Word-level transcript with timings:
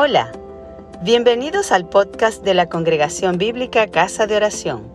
Hola, 0.00 0.30
bienvenidos 1.02 1.72
al 1.72 1.88
podcast 1.88 2.44
de 2.44 2.54
la 2.54 2.68
Congregación 2.68 3.36
Bíblica 3.36 3.88
Casa 3.88 4.28
de 4.28 4.36
Oración. 4.36 4.86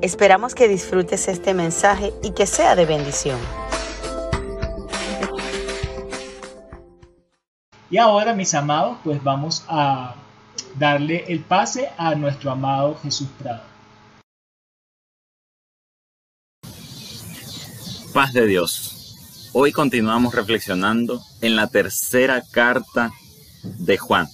Esperamos 0.00 0.54
que 0.54 0.68
disfrutes 0.68 1.26
este 1.26 1.54
mensaje 1.54 2.14
y 2.22 2.30
que 2.30 2.46
sea 2.46 2.76
de 2.76 2.86
bendición. 2.86 3.36
Y 7.90 7.96
ahora, 7.96 8.32
mis 8.32 8.54
amados, 8.54 8.98
pues 9.02 9.20
vamos 9.24 9.64
a 9.66 10.14
darle 10.76 11.24
el 11.26 11.40
pase 11.40 11.90
a 11.98 12.14
nuestro 12.14 12.52
amado 12.52 12.96
Jesús 13.02 13.26
Prado. 13.40 13.62
Paz 18.14 18.32
de 18.32 18.46
Dios. 18.46 19.50
Hoy 19.52 19.72
continuamos 19.72 20.32
reflexionando 20.32 21.20
en 21.40 21.56
la 21.56 21.66
tercera 21.66 22.40
carta 22.52 23.10
de 23.62 23.98
Juan. 23.98 24.28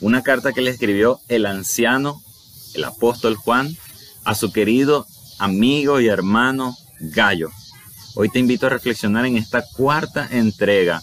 Una 0.00 0.22
carta 0.22 0.52
que 0.52 0.62
le 0.62 0.70
escribió 0.70 1.20
el 1.28 1.46
anciano, 1.46 2.22
el 2.74 2.84
apóstol 2.84 3.36
Juan, 3.36 3.76
a 4.24 4.34
su 4.34 4.52
querido 4.52 5.06
amigo 5.38 6.00
y 6.00 6.08
hermano 6.08 6.76
Gallo. 7.00 7.50
Hoy 8.14 8.28
te 8.28 8.38
invito 8.38 8.66
a 8.66 8.70
reflexionar 8.70 9.26
en 9.26 9.36
esta 9.36 9.64
cuarta 9.76 10.28
entrega. 10.30 11.02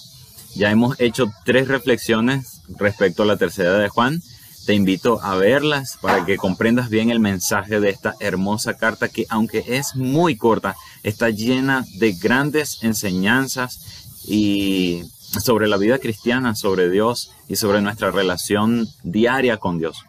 Ya 0.55 0.71
hemos 0.71 0.99
hecho 0.99 1.31
tres 1.45 1.67
reflexiones 1.67 2.61
respecto 2.77 3.23
a 3.23 3.25
la 3.25 3.37
tercera 3.37 3.77
de 3.77 3.89
Juan. 3.89 4.21
Te 4.65 4.73
invito 4.73 5.21
a 5.23 5.35
verlas 5.35 5.97
para 6.01 6.25
que 6.25 6.35
comprendas 6.35 6.89
bien 6.89 7.09
el 7.09 7.19
mensaje 7.19 7.79
de 7.79 7.89
esta 7.89 8.15
hermosa 8.19 8.73
carta 8.73 9.07
que 9.07 9.25
aunque 9.29 9.63
es 9.67 9.95
muy 9.95 10.35
corta, 10.35 10.75
está 11.03 11.29
llena 11.29 11.85
de 11.99 12.11
grandes 12.11 12.83
enseñanzas 12.83 13.79
y 14.25 15.03
sobre 15.41 15.67
la 15.67 15.77
vida 15.77 15.99
cristiana, 15.99 16.55
sobre 16.55 16.89
Dios 16.89 17.31
y 17.47 17.55
sobre 17.55 17.81
nuestra 17.81 18.11
relación 18.11 18.87
diaria 19.03 19.57
con 19.57 19.79
Dios. 19.79 20.03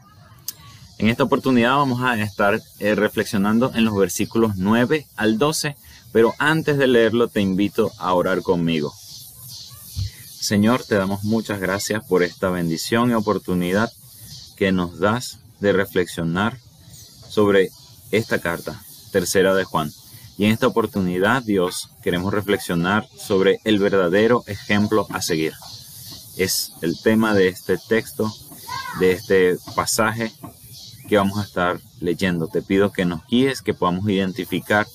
En 0.99 1.09
esta 1.09 1.23
oportunidad 1.23 1.77
vamos 1.77 2.03
a 2.03 2.21
estar 2.21 2.61
eh, 2.81 2.95
reflexionando 2.95 3.73
en 3.75 3.85
los 3.85 3.95
versículos 3.95 4.57
9 4.57 5.07
al 5.17 5.39
12, 5.39 5.77
pero 6.13 6.35
antes 6.39 6.77
de 6.77 6.89
leerlo 6.89 7.29
te 7.29 7.41
invito 7.41 7.93
a 7.99 8.13
orar 8.15 8.43
conmigo. 8.43 8.93
Señor, 10.41 10.83
te 10.83 10.97
damos 10.97 11.25
muchas 11.25 11.61
gracias 11.61 12.05
por 12.05 12.23
esta 12.23 12.49
bendición 12.49 13.11
y 13.11 13.15
oportunidad 13.15 13.93
que 14.57 14.73
nos 14.73 14.99
das 14.99 15.39
de 15.61 15.73
reflexionar 15.73 16.59
sobre 17.29 17.71
esta 18.11 18.41
carta, 18.41 18.83
tercera 19.13 19.55
de 19.55 19.65
Juan. 19.65 19.93
Y 20.39 20.45
en 20.45 20.53
esta 20.53 20.69
oportunidad, 20.69 21.43
Dios, 21.43 21.91
queremos 22.01 22.33
reflexionar 22.33 23.09
sobre 23.19 23.59
el 23.65 23.81
verdadero 23.81 24.45
ejemplo 24.47 25.09
a 25.11 25.21
seguir. 25.21 25.53
Es 26.37 26.73
el 26.81 26.99
tema 27.03 27.35
de 27.35 27.49
este 27.49 27.77
texto, 27.77 28.33
de 29.01 29.11
este 29.11 29.59
pasaje 29.75 30.33
que 31.09 31.17
vamos 31.17 31.39
a 31.39 31.43
estar 31.43 31.81
leyendo. 31.99 32.47
Te 32.47 32.63
pido 32.63 32.93
que 32.93 33.05
nos 33.05 33.27
guíes, 33.27 33.63
que 33.63 33.75
podamos 33.75 34.09
identificar 34.09 34.87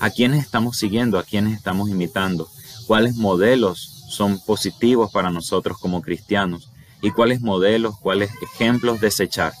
a 0.00 0.10
quienes 0.10 0.42
estamos 0.42 0.78
siguiendo, 0.78 1.16
a 1.16 1.22
quienes 1.22 1.56
estamos 1.56 1.88
imitando, 1.88 2.50
cuáles 2.88 3.14
modelos 3.14 4.02
son 4.08 4.40
positivos 4.40 5.12
para 5.12 5.30
nosotros 5.30 5.78
como 5.78 6.02
cristianos 6.02 6.70
y 7.00 7.12
cuáles 7.12 7.40
modelos, 7.40 7.96
cuáles 8.00 8.32
ejemplos 8.42 9.00
desechar. 9.00 9.52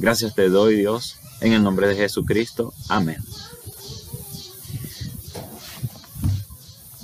Gracias 0.00 0.34
te 0.34 0.48
doy, 0.48 0.74
Dios, 0.74 1.18
en 1.40 1.52
el 1.52 1.62
nombre 1.62 1.86
de 1.86 1.94
Jesucristo. 1.94 2.74
Amén. 2.88 3.18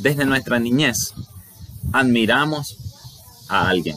Desde 0.03 0.25
nuestra 0.25 0.59
niñez 0.59 1.15
admiramos 1.93 2.77
a 3.49 3.69
alguien. 3.69 3.97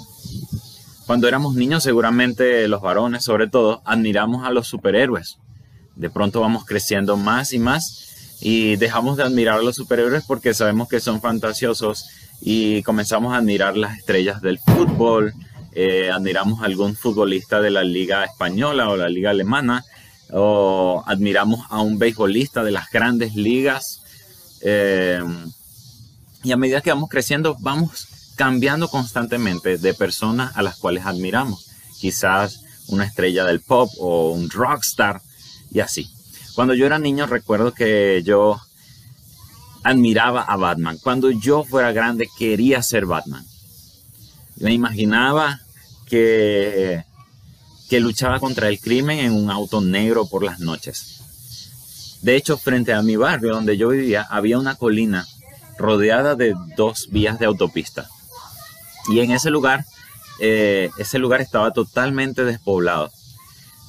Cuando 1.06 1.28
éramos 1.28 1.56
niños, 1.56 1.84
seguramente 1.84 2.68
los 2.68 2.82
varones 2.82 3.24
sobre 3.24 3.48
todo, 3.48 3.82
admiramos 3.86 4.46
a 4.46 4.52
los 4.52 4.68
superhéroes. 4.68 5.38
De 5.96 6.10
pronto 6.10 6.42
vamos 6.42 6.66
creciendo 6.66 7.18
más 7.18 7.54
y 7.54 7.60
más 7.60 8.38
y 8.40 8.78
dejamos 8.78 9.18
de 9.18 9.24
admirar 9.24 9.60
a 9.60 9.64
los 9.64 9.76
superhéroes 9.76 10.24
porque 10.26 10.54
sabemos 10.54 10.88
que 10.88 11.00
son 11.00 11.22
fantasiosos 11.22 12.06
y 12.42 12.84
comenzamos 12.84 13.34
a 13.34 13.38
admirar 13.38 13.78
las 13.78 13.98
estrellas 13.98 14.42
del 14.42 14.60
fútbol, 14.60 15.34
eh, 15.74 16.10
admiramos 16.12 16.62
a 16.62 16.66
algún 16.66 16.96
futbolista 16.96 17.62
de 17.62 17.72
la 17.72 17.84
liga 17.84 18.26
española 18.26 18.90
o 18.90 18.98
la 18.98 19.08
liga 19.08 19.30
alemana, 19.30 19.86
o 20.32 21.04
admiramos 21.06 21.62
a 21.70 21.82
un 21.82 22.00
beisbolista 22.00 22.64
de 22.64 22.72
las 22.72 22.90
grandes 22.92 23.36
ligas. 23.36 24.02
Eh, 24.62 25.22
y 26.44 26.52
a 26.52 26.58
medida 26.58 26.82
que 26.82 26.92
vamos 26.92 27.10
creciendo, 27.10 27.56
vamos 27.60 28.08
cambiando 28.36 28.90
constantemente 28.90 29.78
de 29.78 29.94
personas 29.94 30.56
a 30.56 30.62
las 30.62 30.78
cuales 30.78 31.06
admiramos. 31.06 31.68
Quizás 32.00 32.62
una 32.88 33.06
estrella 33.06 33.46
del 33.46 33.62
pop 33.62 33.90
o 33.98 34.32
un 34.32 34.50
rockstar 34.50 35.22
y 35.72 35.80
así. 35.80 36.10
Cuando 36.54 36.74
yo 36.74 36.86
era 36.86 37.00
niño 37.00 37.26
recuerdo 37.26 37.74
que 37.74 38.22
yo 38.26 38.60
admiraba 39.84 40.42
a 40.42 40.58
Batman. 40.58 40.98
Cuando 41.02 41.32
yo 41.32 41.64
fuera 41.64 41.92
grande 41.94 42.30
quería 42.38 42.84
ser 42.84 43.06
Batman. 43.06 43.46
Me 44.58 44.74
imaginaba 44.74 45.62
que, 46.06 47.04
que 47.90 48.00
luchaba 48.00 48.40
contra 48.40 48.68
el 48.68 48.80
crimen 48.80 49.20
en 49.20 49.32
un 49.32 49.50
auto 49.50 49.82
negro 49.82 50.28
por 50.28 50.44
las 50.44 50.60
noches. 50.60 51.22
De 52.22 52.36
hecho, 52.36 52.58
frente 52.58 52.94
a 52.94 53.02
mi 53.02 53.16
barrio 53.16 53.54
donde 53.54 53.78
yo 53.78 53.90
vivía 53.90 54.22
había 54.30 54.58
una 54.58 54.76
colina 54.76 55.26
rodeada 55.78 56.36
de 56.36 56.56
dos 56.78 57.10
vías 57.12 57.40
de 57.40 57.46
autopista. 57.46 58.08
Y 59.10 59.20
en 59.20 59.32
ese 59.32 59.50
lugar, 59.50 59.86
eh, 60.40 60.90
ese 60.98 61.20
lugar 61.20 61.42
estaba 61.42 61.72
totalmente 61.72 62.44
despoblado. 62.44 63.12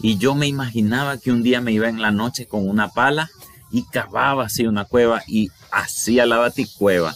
Y 0.00 0.19
yo 0.19 0.34
me 0.34 0.47
imaginaba 0.47 1.19
que 1.19 1.31
un 1.31 1.43
día 1.43 1.61
me 1.61 1.73
iba 1.73 1.89
en 1.89 2.03
la 2.03 2.11
noche 2.11 2.47
con 2.47 2.69
una 2.69 2.89
pala 2.89 3.31
y 3.71 3.84
cavaba 3.84 4.47
así 4.47 4.67
una 4.67 4.84
cueva 4.84 5.23
y 5.27 5.50
hacía 5.71 6.27
la 6.27 6.39
baticueva. 6.39 7.15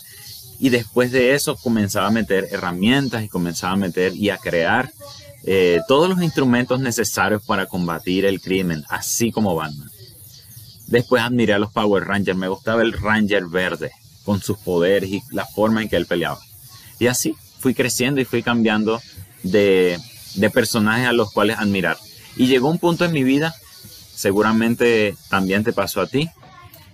Y 0.61 0.71
después 0.71 1.13
de 1.13 1.35
eso 1.35 1.57
comenzaba 1.57 2.09
a 2.09 2.13
meter 2.13 2.49
herramientas 2.51 3.23
y 3.23 3.29
comenzaba 3.29 3.75
a 3.75 3.77
meter 3.77 4.15
y 4.15 4.31
a 4.31 4.39
crear 4.39 4.91
eh, 5.45 5.81
todos 5.87 6.09
los 6.09 6.23
instrumentos 6.23 6.81
necesarios 6.81 7.45
para 7.45 7.67
combatir 7.67 8.25
el 8.25 8.41
crimen, 8.41 8.85
así 8.89 9.31
como 9.31 9.55
Batman. 9.55 9.91
Después 10.87 11.23
admiré 11.23 11.55
a 11.55 11.59
los 11.59 11.71
Power 11.71 12.05
Rangers, 12.05 12.39
me 12.39 12.49
gustaba 12.49 12.83
el 12.83 12.93
Ranger 12.93 13.47
verde 13.47 13.93
con 14.29 14.43
sus 14.43 14.59
poderes 14.59 15.09
y 15.09 15.23
la 15.31 15.47
forma 15.47 15.81
en 15.81 15.89
que 15.89 15.97
él 15.97 16.05
peleaba. 16.05 16.39
Y 16.99 17.07
así 17.07 17.35
fui 17.61 17.73
creciendo 17.73 18.21
y 18.21 18.27
fui 18.27 18.43
cambiando 18.43 19.01
de, 19.43 19.99
de 20.35 20.51
personajes 20.51 21.09
a 21.09 21.15
los 21.15 21.33
cuales 21.33 21.57
admirar. 21.57 21.97
Y 22.37 22.47
llegó 22.47 22.69
un 22.69 22.79
punto 22.79 23.07
en 23.07 23.13
mi 23.13 23.25
vida, 23.25 23.55
seguramente 24.15 25.17
también 25.31 25.65
te 25.65 25.73
pasó 25.73 26.03
a 26.03 26.07
ti, 26.07 26.29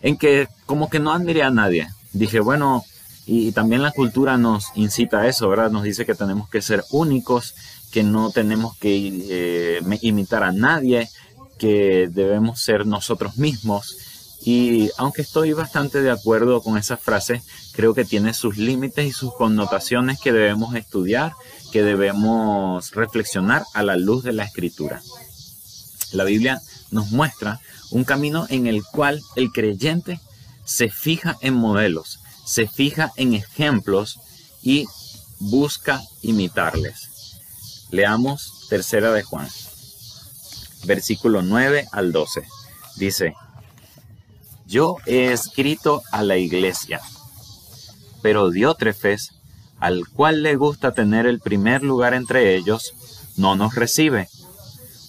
en 0.00 0.16
que 0.16 0.46
como 0.64 0.88
que 0.88 1.00
no 1.00 1.12
admiré 1.12 1.42
a 1.42 1.50
nadie. 1.50 1.88
Dije, 2.12 2.38
bueno, 2.38 2.84
y, 3.26 3.50
también 3.50 3.82
la 3.82 3.90
cultura 3.90 4.38
nos 4.38 4.66
incita 4.76 5.22
a 5.22 5.26
eso, 5.26 5.48
¿verdad? 5.48 5.72
Nos 5.72 5.82
dice 5.82 6.06
que 6.06 6.14
tenemos 6.14 6.48
que 6.48 6.62
ser 6.62 6.84
únicos, 6.92 7.56
que 7.90 8.04
no 8.04 8.30
tenemos 8.30 8.76
que 8.76 9.24
eh, 9.28 9.98
imitar 10.02 10.44
a 10.44 10.52
nadie, 10.52 11.08
que 11.58 12.08
debemos 12.12 12.62
ser 12.62 12.86
nosotros 12.86 13.38
mismos. 13.38 13.96
Y 14.42 14.90
aunque 14.98 15.22
estoy 15.22 15.52
bastante 15.52 16.02
de 16.02 16.10
acuerdo 16.10 16.62
con 16.62 16.76
esa 16.76 16.96
frase, 16.96 17.42
creo 17.72 17.94
que 17.94 18.04
tiene 18.04 18.34
sus 18.34 18.56
límites 18.56 19.06
y 19.06 19.12
sus 19.12 19.34
connotaciones 19.34 20.20
que 20.20 20.32
debemos 20.32 20.74
estudiar, 20.74 21.32
que 21.72 21.82
debemos 21.82 22.92
reflexionar 22.92 23.64
a 23.72 23.82
la 23.82 23.96
luz 23.96 24.22
de 24.22 24.32
la 24.32 24.44
escritura. 24.44 25.00
La 26.12 26.24
Biblia 26.24 26.60
nos 26.90 27.10
muestra 27.10 27.60
un 27.90 28.04
camino 28.04 28.46
en 28.48 28.66
el 28.66 28.84
cual 28.84 29.22
el 29.36 29.50
creyente 29.50 30.20
se 30.64 30.88
fija 30.90 31.36
en 31.40 31.54
modelos, 31.54 32.20
se 32.44 32.66
fija 32.66 33.12
en 33.16 33.34
ejemplos 33.34 34.20
y 34.62 34.86
busca 35.38 36.02
imitarles. 36.22 37.08
Leamos 37.90 38.66
tercera 38.68 39.12
de 39.12 39.22
Juan, 39.22 39.48
versículo 40.84 41.42
9 41.42 41.86
al 41.92 42.12
12. 42.12 42.42
Dice, 42.96 43.34
yo 44.74 44.96
he 45.06 45.30
escrito 45.30 46.02
a 46.10 46.24
la 46.24 46.36
iglesia, 46.36 47.00
pero 48.22 48.50
Diótrefes, 48.50 49.30
al 49.78 50.08
cual 50.08 50.42
le 50.42 50.56
gusta 50.56 50.90
tener 50.90 51.26
el 51.26 51.38
primer 51.38 51.84
lugar 51.84 52.12
entre 52.12 52.56
ellos, 52.56 52.92
no 53.36 53.54
nos 53.54 53.76
recibe. 53.76 54.28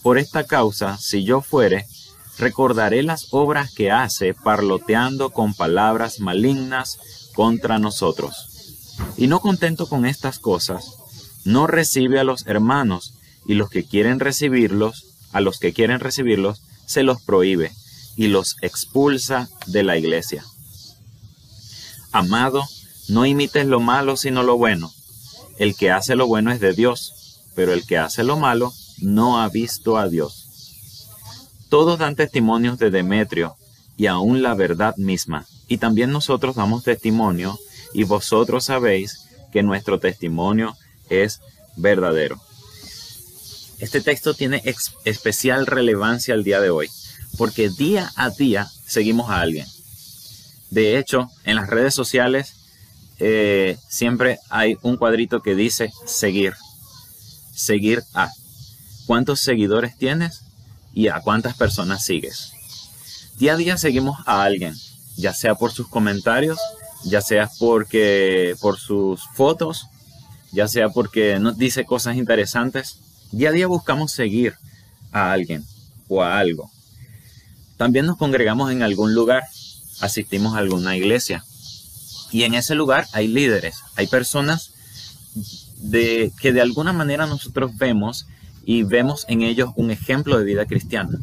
Por 0.04 0.20
esta 0.20 0.44
causa, 0.44 1.00
si 1.00 1.24
yo 1.24 1.42
fuere, 1.42 1.88
recordaré 2.38 3.02
las 3.02 3.30
obras 3.32 3.74
que 3.74 3.90
hace 3.90 4.36
parloteando 4.36 5.32
con 5.32 5.56
palabras 5.56 6.20
malignas 6.20 7.00
contra 7.34 7.80
nosotros. 7.80 8.94
Y 9.18 9.26
no 9.26 9.40
contento 9.40 9.90
con 9.90 10.06
estas 10.06 10.38
cosas, 10.38 10.92
no 11.44 11.66
recibe 11.66 12.20
a 12.20 12.24
los 12.24 12.46
hermanos, 12.46 13.16
y 13.48 13.56
los 13.56 13.72
que 13.72 13.84
quieren 13.84 14.20
recibirlos, 14.20 15.06
a 15.32 15.42
los 15.42 15.58
que 15.58 15.74
quieren 15.74 16.02
recibirlos, 16.02 16.62
se 16.86 17.02
los 17.02 17.20
prohíbe 17.24 17.72
y 18.16 18.28
los 18.28 18.56
expulsa 18.62 19.50
de 19.68 19.84
la 19.84 19.98
iglesia. 19.98 20.44
Amado, 22.12 22.64
no 23.10 23.26
imites 23.26 23.66
lo 23.66 23.80
malo 23.80 24.18
sino 24.18 24.44
lo 24.44 24.58
bueno. 24.58 24.92
El 25.58 25.76
que 25.76 25.92
hace 25.92 26.16
lo 26.16 26.28
bueno 26.28 26.52
es 26.52 26.60
de 26.60 26.74
Dios, 26.74 27.42
pero 27.56 27.74
el 27.74 27.86
que 27.86 27.98
hace 27.98 28.24
lo 28.24 28.38
malo 28.38 28.74
no 29.00 29.42
ha 29.42 29.50
visto 29.50 29.98
a 29.98 30.08
Dios. 30.08 30.46
Todos 31.70 32.00
dan 32.00 32.16
testimonios 32.16 32.78
de 32.78 32.90
Demetrio 32.90 33.56
y 33.98 34.08
aún 34.08 34.42
la 34.42 34.54
verdad 34.54 34.96
misma, 34.98 35.46
y 35.68 35.78
también 35.78 36.12
nosotros 36.12 36.56
damos 36.56 36.84
testimonio, 36.84 37.58
y 37.94 38.04
vosotros 38.04 38.66
sabéis 38.66 39.22
que 39.52 39.64
nuestro 39.64 40.00
testimonio 40.00 40.76
es 41.10 41.40
verdadero. 41.78 42.42
Este 43.80 44.02
texto 44.02 44.34
tiene 44.34 44.62
especial 45.06 45.66
relevancia 45.66 46.34
el 46.34 46.44
día 46.44 46.60
de 46.60 46.70
hoy, 46.70 46.90
porque 47.36 47.70
día 47.70 48.12
a 48.16 48.30
día 48.30 48.68
seguimos 48.86 49.30
a 49.30 49.42
alguien. 49.42 49.68
De 50.70 50.98
hecho, 50.98 51.30
en 51.44 51.56
las 51.56 51.70
redes 51.70 51.94
sociales 51.94 52.54
eh, 53.20 53.78
siempre 53.88 54.40
hay 54.50 54.78
un 54.82 54.98
cuadrito 54.98 55.42
que 55.42 55.56
dice 55.56 55.92
seguir. 56.06 56.54
Seguir 57.54 58.04
a. 58.14 58.30
¿Cuántos 59.06 59.40
seguidores 59.40 59.98
tienes 59.98 60.42
y 60.94 61.08
a 61.08 61.22
cuántas 61.22 61.56
personas 61.56 62.04
sigues? 62.04 62.52
Día 63.38 63.54
a 63.54 63.58
día 63.58 63.78
seguimos 63.78 64.18
a 64.26 64.44
alguien, 64.44 64.74
ya 65.16 65.34
sea 65.34 65.56
por 65.56 65.72
sus 65.72 65.88
comentarios, 65.88 66.60
ya 67.06 67.22
sea 67.22 67.50
porque 67.60 68.56
por 68.62 68.80
sus 68.80 69.22
fotos, 69.34 69.88
ya 70.52 70.68
sea 70.68 70.90
porque 70.90 71.40
nos 71.40 71.58
dice 71.58 71.86
cosas 71.86 72.18
interesantes. 72.18 72.98
Día 73.32 73.50
a 73.50 73.52
día 73.52 73.68
buscamos 73.68 74.12
seguir 74.12 74.56
a 75.12 75.32
alguien 75.32 75.66
o 76.08 76.24
a 76.24 76.38
algo. 76.40 76.72
También 77.78 78.06
nos 78.06 78.18
congregamos 78.18 78.72
en 78.72 78.84
algún 78.84 79.14
lugar, 79.14 79.44
asistimos 80.02 80.56
a 80.56 80.60
alguna 80.60 80.96
iglesia. 80.96 81.44
Y 82.32 82.44
en 82.44 82.54
ese 82.54 82.76
lugar 82.76 83.08
hay 83.14 83.28
líderes, 83.28 83.78
hay 83.96 84.08
personas 84.08 84.72
de, 85.78 86.32
que 86.40 86.54
de 86.54 86.62
alguna 86.62 86.94
manera 86.94 87.28
nosotros 87.28 87.78
vemos 87.78 88.28
y 88.66 88.84
vemos 88.84 89.26
en 89.28 89.42
ellos 89.42 89.72
un 89.76 89.92
ejemplo 89.92 90.38
de 90.38 90.46
vida 90.46 90.66
cristiana. 90.66 91.20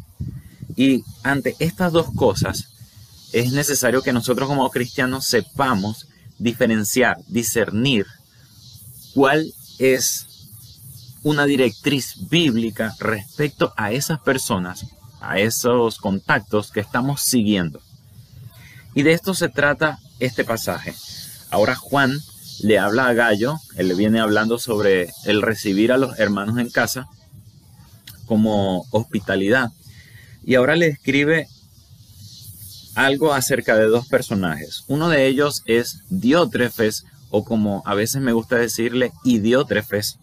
Y 0.75 1.03
ante 1.23 1.55
estas 1.59 1.91
dos 1.91 2.07
cosas, 2.15 2.69
es 3.31 3.51
necesario 3.51 4.01
que 4.01 4.13
nosotros 4.13 4.47
como 4.47 4.69
cristianos 4.69 5.25
sepamos 5.25 6.07
diferenciar, 6.37 7.17
discernir 7.27 8.05
cuál 9.13 9.53
es 9.79 10.27
una 11.23 11.45
directriz 11.45 12.15
bíblica 12.29 12.95
respecto 12.99 13.73
a 13.77 13.91
esas 13.91 14.19
personas, 14.19 14.85
a 15.23 15.39
esos 15.39 15.97
contactos 15.97 16.71
que 16.71 16.79
estamos 16.79 17.21
siguiendo. 17.21 17.81
Y 18.93 19.03
de 19.03 19.13
esto 19.13 19.33
se 19.33 19.49
trata 19.49 19.99
este 20.19 20.43
pasaje. 20.43 20.93
Ahora 21.49 21.75
Juan 21.75 22.19
le 22.61 22.77
habla 22.77 23.07
a 23.07 23.13
Gallo, 23.13 23.59
él 23.75 23.87
le 23.87 23.95
viene 23.95 24.19
hablando 24.19 24.59
sobre 24.59 25.09
el 25.25 25.41
recibir 25.41 25.91
a 25.91 25.97
los 25.97 26.19
hermanos 26.19 26.57
en 26.59 26.69
casa 26.69 27.07
como 28.25 28.85
hospitalidad. 28.91 29.71
Y 30.45 30.55
ahora 30.55 30.75
le 30.75 30.87
escribe 30.87 31.47
algo 32.95 33.33
acerca 33.33 33.75
de 33.75 33.87
dos 33.87 34.07
personajes. 34.07 34.83
Uno 34.87 35.09
de 35.09 35.25
ellos 35.27 35.63
es 35.65 36.01
Diótrefes, 36.09 37.05
o 37.29 37.43
como 37.43 37.81
a 37.85 37.95
veces 37.95 38.21
me 38.21 38.33
gusta 38.33 38.57
decirle, 38.57 39.11
Idiótrefes. 39.23 40.19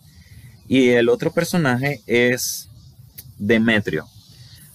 Y 0.68 0.90
el 0.90 1.08
otro 1.08 1.32
personaje 1.32 2.00
es 2.06 2.68
Demetrio. 3.38 4.06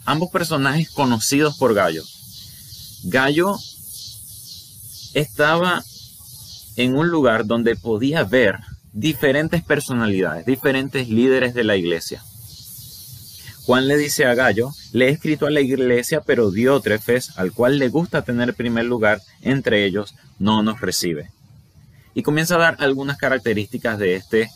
Ambos 0.05 0.29
personajes 0.29 0.89
conocidos 0.91 1.57
por 1.57 1.73
Gallo. 1.73 2.03
Gallo 3.03 3.57
estaba 5.13 5.83
en 6.75 6.95
un 6.95 7.09
lugar 7.09 7.45
donde 7.45 7.75
podía 7.75 8.23
ver 8.23 8.59
diferentes 8.93 9.63
personalidades, 9.63 10.45
diferentes 10.45 11.09
líderes 11.09 11.53
de 11.53 11.63
la 11.63 11.75
iglesia. 11.75 12.23
Juan 13.65 13.87
le 13.87 13.97
dice 13.97 14.25
a 14.25 14.35
Gallo, 14.35 14.71
le 14.93 15.07
he 15.07 15.09
escrito 15.09 15.47
a 15.47 15.51
la 15.51 15.59
iglesia, 15.59 16.21
pero 16.21 16.51
Diótrefes, 16.51 17.37
al 17.37 17.51
cual 17.51 17.79
le 17.79 17.89
gusta 17.89 18.21
tener 18.21 18.53
primer 18.53 18.85
lugar 18.85 19.21
entre 19.41 19.85
ellos, 19.85 20.13
no 20.37 20.61
nos 20.61 20.81
recibe. 20.81 21.31
Y 22.13 22.21
comienza 22.21 22.55
a 22.55 22.59
dar 22.59 22.77
algunas 22.79 23.17
características 23.17 23.97
de 23.97 24.15
este 24.15 24.51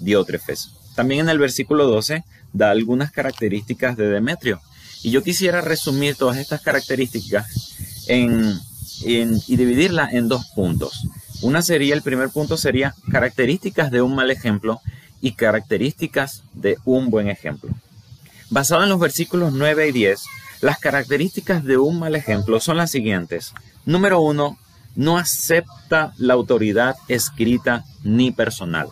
Diótrefes. 0.00 0.70
También 0.94 1.20
en 1.20 1.28
el 1.28 1.38
versículo 1.38 1.86
12 1.86 2.24
da 2.54 2.70
algunas 2.70 3.12
características 3.12 3.98
de 3.98 4.08
Demetrio. 4.08 4.62
Y 5.04 5.10
yo 5.10 5.22
quisiera 5.22 5.60
resumir 5.60 6.16
todas 6.16 6.38
estas 6.38 6.62
características 6.62 7.76
y 8.08 9.56
dividirla 9.56 10.08
en 10.10 10.28
dos 10.28 10.46
puntos. 10.56 11.06
Una 11.42 11.60
sería, 11.62 11.94
el 11.94 12.02
primer 12.02 12.30
punto 12.30 12.56
sería 12.56 12.94
características 13.12 13.90
de 13.90 14.00
un 14.00 14.14
mal 14.14 14.30
ejemplo 14.30 14.80
y 15.20 15.32
características 15.32 16.42
de 16.54 16.78
un 16.84 17.10
buen 17.10 17.28
ejemplo. 17.28 17.70
Basado 18.48 18.82
en 18.82 18.88
los 18.88 18.98
versículos 18.98 19.52
9 19.52 19.88
y 19.88 19.92
10, 19.92 20.22
las 20.62 20.78
características 20.78 21.64
de 21.64 21.76
un 21.76 21.98
mal 21.98 22.16
ejemplo 22.16 22.58
son 22.60 22.78
las 22.78 22.90
siguientes. 22.90 23.52
Número 23.84 24.20
uno, 24.20 24.58
no 24.96 25.18
acepta 25.18 26.14
la 26.16 26.32
autoridad 26.32 26.96
escrita 27.08 27.84
ni 28.04 28.30
personal. 28.30 28.88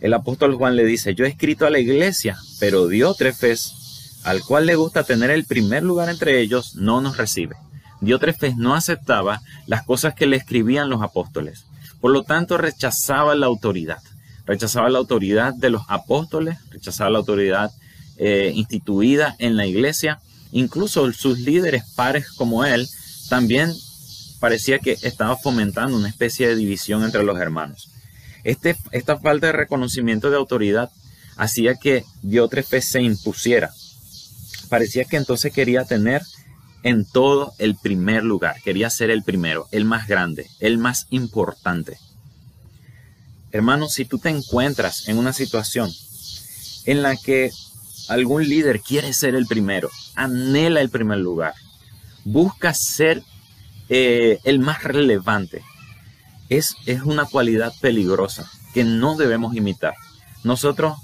El 0.00 0.14
apóstol 0.14 0.54
Juan 0.56 0.74
le 0.74 0.84
dice, 0.84 1.14
yo 1.14 1.24
he 1.24 1.28
escrito 1.28 1.66
a 1.66 1.70
la 1.70 1.78
iglesia, 1.78 2.36
pero 2.58 2.88
Diótrefes, 2.88 3.74
al 4.24 4.42
cual 4.42 4.66
le 4.66 4.76
gusta 4.76 5.04
tener 5.04 5.30
el 5.30 5.44
primer 5.44 5.82
lugar 5.82 6.08
entre 6.08 6.40
ellos, 6.40 6.74
no 6.74 7.00
nos 7.00 7.16
recibe. 7.16 7.56
Diótrefes 8.00 8.56
no 8.56 8.74
aceptaba 8.74 9.42
las 9.66 9.84
cosas 9.84 10.14
que 10.14 10.26
le 10.26 10.36
escribían 10.36 10.88
los 10.88 11.02
apóstoles. 11.02 11.64
Por 12.00 12.12
lo 12.12 12.22
tanto, 12.22 12.58
rechazaba 12.58 13.34
la 13.34 13.46
autoridad. 13.46 13.98
Rechazaba 14.46 14.88
la 14.88 14.98
autoridad 14.98 15.54
de 15.54 15.70
los 15.70 15.82
apóstoles, 15.88 16.58
rechazaba 16.70 17.10
la 17.10 17.18
autoridad 17.18 17.72
eh, 18.16 18.52
instituida 18.54 19.34
en 19.38 19.56
la 19.56 19.66
iglesia. 19.66 20.20
Incluso 20.52 21.12
sus 21.12 21.40
líderes 21.40 21.84
pares 21.96 22.30
como 22.30 22.64
él 22.64 22.88
también 23.28 23.72
parecía 24.40 24.78
que 24.78 24.96
estaba 25.02 25.36
fomentando 25.36 25.96
una 25.96 26.08
especie 26.08 26.48
de 26.48 26.56
división 26.56 27.04
entre 27.04 27.24
los 27.24 27.38
hermanos. 27.38 27.90
Este, 28.44 28.76
esta 28.92 29.18
falta 29.18 29.48
de 29.48 29.52
reconocimiento 29.52 30.30
de 30.30 30.36
autoridad 30.36 30.90
hacía 31.36 31.74
que 31.74 32.04
Diótrefes 32.22 32.86
se 32.86 33.02
impusiera. 33.02 33.72
Parecía 34.68 35.04
que 35.04 35.16
entonces 35.16 35.52
quería 35.52 35.84
tener 35.84 36.22
en 36.82 37.04
todo 37.04 37.52
el 37.58 37.76
primer 37.76 38.24
lugar, 38.24 38.56
quería 38.62 38.88
ser 38.90 39.10
el 39.10 39.22
primero, 39.22 39.66
el 39.72 39.84
más 39.84 40.06
grande, 40.06 40.48
el 40.60 40.78
más 40.78 41.06
importante. 41.10 41.98
Hermanos, 43.50 43.94
si 43.94 44.04
tú 44.04 44.18
te 44.18 44.28
encuentras 44.28 45.08
en 45.08 45.18
una 45.18 45.32
situación 45.32 45.90
en 46.84 47.02
la 47.02 47.16
que 47.16 47.50
algún 48.08 48.48
líder 48.48 48.80
quiere 48.80 49.12
ser 49.12 49.34
el 49.34 49.46
primero, 49.46 49.90
anhela 50.14 50.80
el 50.80 50.90
primer 50.90 51.18
lugar, 51.18 51.54
busca 52.24 52.74
ser 52.74 53.22
eh, 53.88 54.38
el 54.44 54.58
más 54.58 54.84
relevante. 54.84 55.62
Es, 56.48 56.76
es, 56.86 57.02
una 57.02 57.24
cualidad 57.24 57.72
peligrosa 57.80 58.50
que 58.72 58.84
no 58.84 59.16
debemos 59.16 59.54
imitar. 59.54 59.94
Nosotros 60.44 60.98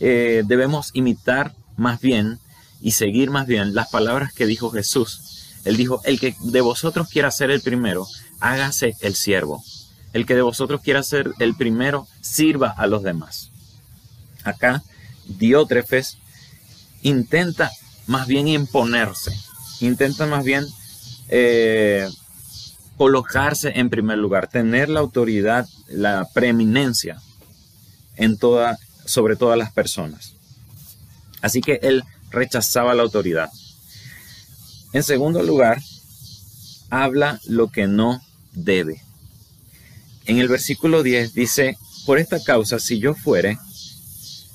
eh, 0.00 0.42
debemos 0.46 0.90
imitar 0.94 1.54
más 1.76 2.00
bien 2.00 2.38
y 2.80 2.92
seguir 2.92 3.30
más 3.30 3.46
bien 3.46 3.74
las 3.74 3.88
palabras 3.88 4.32
que 4.32 4.46
dijo 4.46 4.70
Jesús. 4.70 5.54
Él 5.64 5.76
dijo, 5.76 6.00
el 6.04 6.20
que 6.20 6.34
de 6.40 6.60
vosotros 6.60 7.08
quiera 7.08 7.30
ser 7.30 7.50
el 7.50 7.60
primero, 7.60 8.06
hágase 8.40 8.96
el 9.00 9.14
siervo. 9.14 9.62
El 10.12 10.24
que 10.24 10.34
de 10.34 10.42
vosotros 10.42 10.80
quiera 10.82 11.02
ser 11.02 11.32
el 11.38 11.54
primero, 11.54 12.06
sirva 12.20 12.68
a 12.70 12.86
los 12.86 13.02
demás. 13.02 13.50
Acá 14.44 14.82
Diótrefes 15.26 16.18
intenta 17.02 17.70
más 18.06 18.26
bien 18.26 18.48
imponerse, 18.48 19.38
intenta 19.80 20.26
más 20.26 20.44
bien 20.44 20.66
eh, 21.28 22.08
colocarse 22.96 23.78
en 23.78 23.90
primer 23.90 24.18
lugar, 24.18 24.48
tener 24.48 24.88
la 24.88 25.00
autoridad, 25.00 25.68
la 25.88 26.26
preeminencia 26.32 27.20
en 28.16 28.38
toda, 28.38 28.78
sobre 29.04 29.36
todas 29.36 29.58
las 29.58 29.72
personas. 29.72 30.34
Así 31.40 31.60
que 31.60 31.78
él 31.82 32.02
rechazaba 32.30 32.94
la 32.94 33.02
autoridad. 33.02 33.50
En 34.92 35.02
segundo 35.02 35.42
lugar, 35.42 35.82
habla 36.90 37.40
lo 37.46 37.70
que 37.70 37.86
no 37.86 38.22
debe. 38.52 39.02
En 40.24 40.38
el 40.38 40.48
versículo 40.48 41.02
10 41.02 41.34
dice, 41.34 41.76
por 42.06 42.18
esta 42.18 42.42
causa, 42.42 42.78
si 42.78 42.98
yo 42.98 43.14
fuere, 43.14 43.58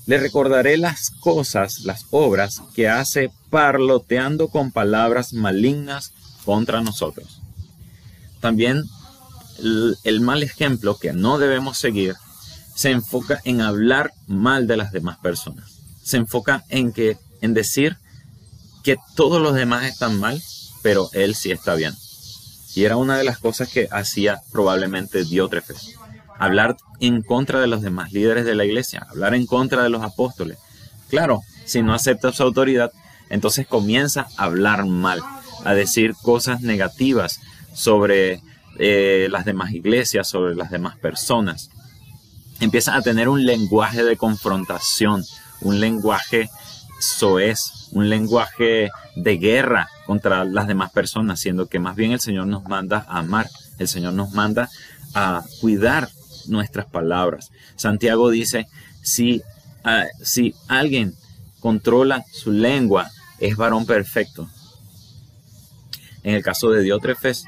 le 0.05 0.17
recordaré 0.17 0.77
las 0.77 1.09
cosas, 1.09 1.81
las 1.81 2.05
obras 2.11 2.61
que 2.75 2.89
hace 2.89 3.31
parloteando 3.49 4.49
con 4.49 4.71
palabras 4.71 5.33
malignas 5.33 6.11
contra 6.45 6.81
nosotros. 6.81 7.41
También 8.41 8.83
el, 10.03 10.21
mal 10.21 10.43
ejemplo 10.43 10.97
que 10.97 11.13
no 11.13 11.37
debemos 11.37 11.77
seguir 11.77 12.15
se 12.75 12.91
enfoca 12.91 13.39
en 13.45 13.61
hablar 13.61 14.11
mal 14.27 14.67
de 14.67 14.77
las 14.77 14.91
demás 14.91 15.17
personas. 15.19 15.79
Se 16.03 16.17
enfoca 16.17 16.65
en 16.69 16.91
que 16.91 17.17
en 17.43 17.53
decir 17.53 17.97
que 18.83 18.95
todos 19.15 19.41
los 19.41 19.53
demás 19.53 19.83
están 19.83 20.17
mal, 20.17 20.41
pero 20.81 21.09
él 21.11 21.35
sí 21.35 21.51
está 21.51 21.75
bien. 21.75 21.93
Y 22.73 22.85
era 22.85 22.95
una 22.95 23.17
de 23.17 23.25
las 23.25 23.37
cosas 23.37 23.69
que 23.69 23.87
hacía 23.91 24.41
probablemente 24.51 25.25
Diótrefes. 25.25 25.95
hablar 26.39 26.77
en 26.99 27.21
contra 27.21 27.59
de 27.59 27.67
los 27.67 27.81
demás 27.81 28.11
líderes 28.11 28.45
de 28.45 28.55
la 28.55 28.65
iglesia, 28.65 29.05
hablar 29.09 29.35
en 29.35 29.45
contra 29.45 29.83
de 29.83 29.89
los 29.89 30.01
apóstoles. 30.01 30.57
Claro, 31.09 31.41
si 31.65 31.81
no 31.81 31.93
acepta 31.93 32.31
su 32.31 32.43
autoridad, 32.43 32.91
entonces 33.29 33.67
comienza 33.67 34.27
a 34.37 34.45
hablar 34.45 34.85
mal, 34.85 35.21
a 35.65 35.73
decir 35.73 36.15
cosas 36.21 36.61
negativas 36.61 37.39
sobre 37.73 38.41
eh, 38.79 39.27
las 39.29 39.43
demás 39.43 39.73
iglesias, 39.73 40.29
sobre 40.29 40.55
las 40.55 40.71
demás 40.71 40.97
personas. 40.97 41.69
Empieza 42.61 42.95
a 42.95 43.01
tener 43.01 43.27
un 43.27 43.45
lenguaje 43.45 44.03
de 44.03 44.17
confrontación, 44.17 45.23
un 45.61 45.79
lenguaje 45.79 46.49
soez, 47.03 47.89
un 47.91 48.09
lenguaje 48.09 48.89
de 49.15 49.37
guerra 49.37 49.89
contra 50.05 50.43
las 50.45 50.67
demás 50.67 50.91
personas, 50.91 51.39
siendo 51.39 51.67
que 51.67 51.79
más 51.79 51.95
bien 51.95 52.11
el 52.11 52.19
Señor 52.19 52.47
nos 52.47 52.63
manda 52.63 53.05
a 53.07 53.19
amar, 53.19 53.49
el 53.77 53.87
Señor 53.87 54.13
nos 54.13 54.31
manda 54.31 54.69
a 55.13 55.43
cuidar 55.61 56.09
nuestras 56.47 56.85
palabras. 56.85 57.51
Santiago 57.75 58.29
dice, 58.29 58.67
si, 59.01 59.41
ah, 59.83 60.05
si 60.21 60.55
alguien 60.67 61.15
controla 61.59 62.25
su 62.31 62.51
lengua, 62.51 63.09
es 63.39 63.55
varón 63.55 63.85
perfecto. 63.85 64.49
En 66.23 66.35
el 66.35 66.43
caso 66.43 66.71
de 66.71 66.81
Diótrefes, 66.81 67.45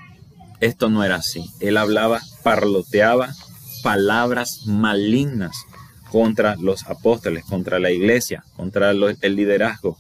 esto 0.60 0.90
no 0.90 1.04
era 1.04 1.16
así. 1.16 1.46
Él 1.60 1.78
hablaba, 1.78 2.22
parloteaba 2.44 3.34
palabras 3.84 4.66
malignas 4.66 5.66
contra 6.16 6.56
los 6.56 6.86
apóstoles, 6.86 7.44
contra 7.44 7.78
la 7.78 7.92
iglesia, 7.92 8.46
contra 8.56 8.92
el 8.92 9.36
liderazgo. 9.36 9.98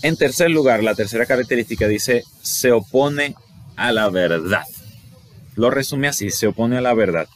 En 0.00 0.16
tercer 0.16 0.50
lugar, 0.50 0.82
la 0.82 0.94
tercera 0.94 1.26
característica 1.26 1.86
dice, 1.86 2.24
se 2.40 2.72
opone 2.72 3.34
a 3.76 3.92
la 3.92 4.08
verdad. 4.08 4.64
Lo 5.54 5.68
resume 5.68 6.08
así, 6.08 6.30
se 6.30 6.46
opone 6.46 6.78
a 6.78 6.80
la 6.80 6.94
verdad. 6.94 7.28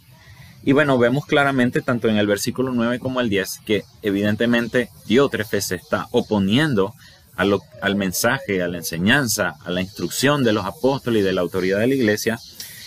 Y 0.64 0.72
bueno, 0.72 0.96
vemos 0.96 1.26
claramente 1.26 1.82
tanto 1.82 2.08
en 2.08 2.16
el 2.16 2.26
versículo 2.26 2.72
9 2.72 2.98
como 2.98 3.20
el 3.20 3.28
10 3.28 3.60
que 3.66 3.84
evidentemente 4.00 4.88
Diótrefes 5.04 5.66
se 5.66 5.74
está 5.74 6.06
oponiendo 6.12 6.94
al 7.36 7.94
mensaje, 7.94 8.62
a 8.62 8.68
la 8.68 8.78
enseñanza, 8.78 9.56
a 9.66 9.70
la 9.70 9.82
instrucción 9.82 10.44
de 10.44 10.54
los 10.54 10.64
apóstoles 10.64 11.20
y 11.20 11.26
de 11.26 11.34
la 11.34 11.42
autoridad 11.42 11.80
de 11.80 11.88
la 11.88 11.94
iglesia, 11.94 12.40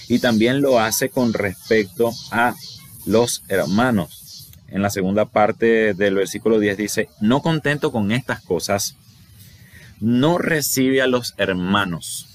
y 0.08 0.18
también 0.18 0.62
lo 0.62 0.80
hace 0.80 1.10
con 1.10 1.32
respecto 1.32 2.12
a 2.32 2.56
los 3.06 3.44
hermanos. 3.48 4.50
En 4.68 4.82
la 4.82 4.90
segunda 4.90 5.26
parte 5.26 5.94
del 5.94 6.16
versículo 6.16 6.60
10 6.60 6.78
dice, 6.78 7.10
no 7.20 7.42
contento 7.42 7.92
con 7.92 8.12
estas 8.12 8.42
cosas, 8.42 8.96
no 10.00 10.38
recibe 10.38 11.02
a 11.02 11.08
los 11.08 11.34
hermanos. 11.38 12.28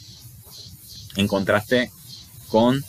En 1.16 1.28
contraste 1.28 1.90
con 2.48 2.84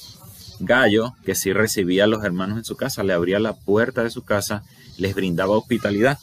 Gallo, 0.60 1.16
que 1.24 1.36
sí 1.36 1.54
recibía 1.54 2.04
a 2.06 2.08
los 2.08 2.24
hermanos 2.24 2.58
en 2.58 2.66
su 2.66 2.76
casa, 2.76 3.04
le 3.04 3.14
abría 3.14 3.40
la 3.40 3.54
puerta 3.54 4.04
de 4.04 4.10
su 4.10 4.24
casa, 4.24 4.64
les 4.98 5.16
brindaba 5.16 5.58
hospitalidad. 5.58 6.20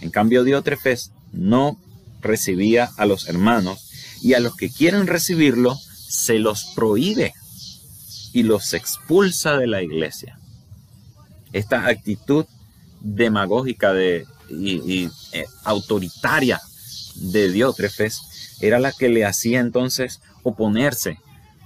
En 0.00 0.10
cambio, 0.10 0.42
Diótrefes 0.42 1.12
no 1.32 1.78
recibía 2.20 2.90
a 2.96 3.06
los 3.06 3.28
hermanos 3.28 3.88
y 4.20 4.34
a 4.34 4.40
los 4.40 4.56
que 4.56 4.70
quieren 4.70 5.06
recibirlo 5.06 5.76
se 6.08 6.38
los 6.38 6.72
prohíbe 6.74 7.34
y 8.32 8.42
los 8.42 8.74
expulsa 8.74 9.56
de 9.56 9.66
la 9.66 9.82
iglesia. 9.82 10.38
Esta 11.52 11.86
actitud 11.86 12.46
demagógica 13.00 13.92
de, 13.92 14.26
y, 14.48 15.08
eh, 15.32 15.46
autoritaria 15.64 16.60
de 17.16 17.50
Diótrefes 17.50 18.56
era 18.60 18.78
la 18.78 18.92
que 18.92 19.08
le 19.08 19.24
hacía 19.24 19.60
entonces 19.60 20.20
oponerse 20.42 21.18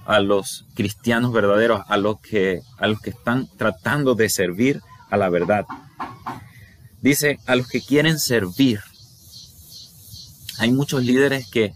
a 0.05 0.19
los 0.19 0.65
cristianos 0.73 1.33
verdaderos, 1.33 1.81
a 1.87 1.97
los 1.97 2.19
que, 2.21 2.61
a 2.77 2.87
los 2.87 3.01
que 3.01 3.11
están 3.11 3.47
tratando 3.57 4.15
de 4.15 4.29
servir 4.29 4.81
a 5.09 5.17
la 5.17 5.29
verdad. 5.29 5.65
Dice, 7.01 7.39
a 7.45 7.55
los 7.55 7.67
que 7.67 7.81
quieren 7.81 8.19
servir. 8.19 8.79
Hay 10.59 10.71
muchos 10.71 11.03
líderes 11.03 11.47
que 11.47 11.73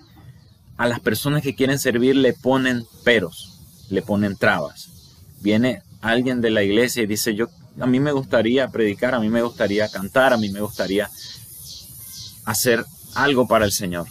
a 0.77 0.87
las 0.87 0.99
personas 0.99 1.43
que 1.43 1.55
quieren 1.55 1.77
servir 1.77 2.15
le 2.15 2.33
ponen 2.33 2.85
peros, 3.03 3.59
le 3.89 4.01
ponen 4.01 4.35
trabas. 4.35 4.89
Viene 5.41 5.83
alguien 6.01 6.41
de 6.41 6.49
la 6.49 6.63
iglesia 6.63 7.03
y 7.03 7.07
dice, 7.07 7.35
yo, 7.35 7.49
a 7.79 7.87
mí 7.87 7.99
me 7.99 8.11
gustaría 8.11 8.67
predicar, 8.67 9.15
a 9.15 9.19
mí 9.19 9.29
me 9.29 9.41
gustaría 9.41 9.87
cantar, 9.89 10.33
a 10.33 10.37
mí 10.37 10.49
me 10.49 10.61
gustaría 10.61 11.09
hacer 12.45 12.85
algo 13.15 13.47
para 13.47 13.65
el 13.65 13.71
Señor. 13.71 14.07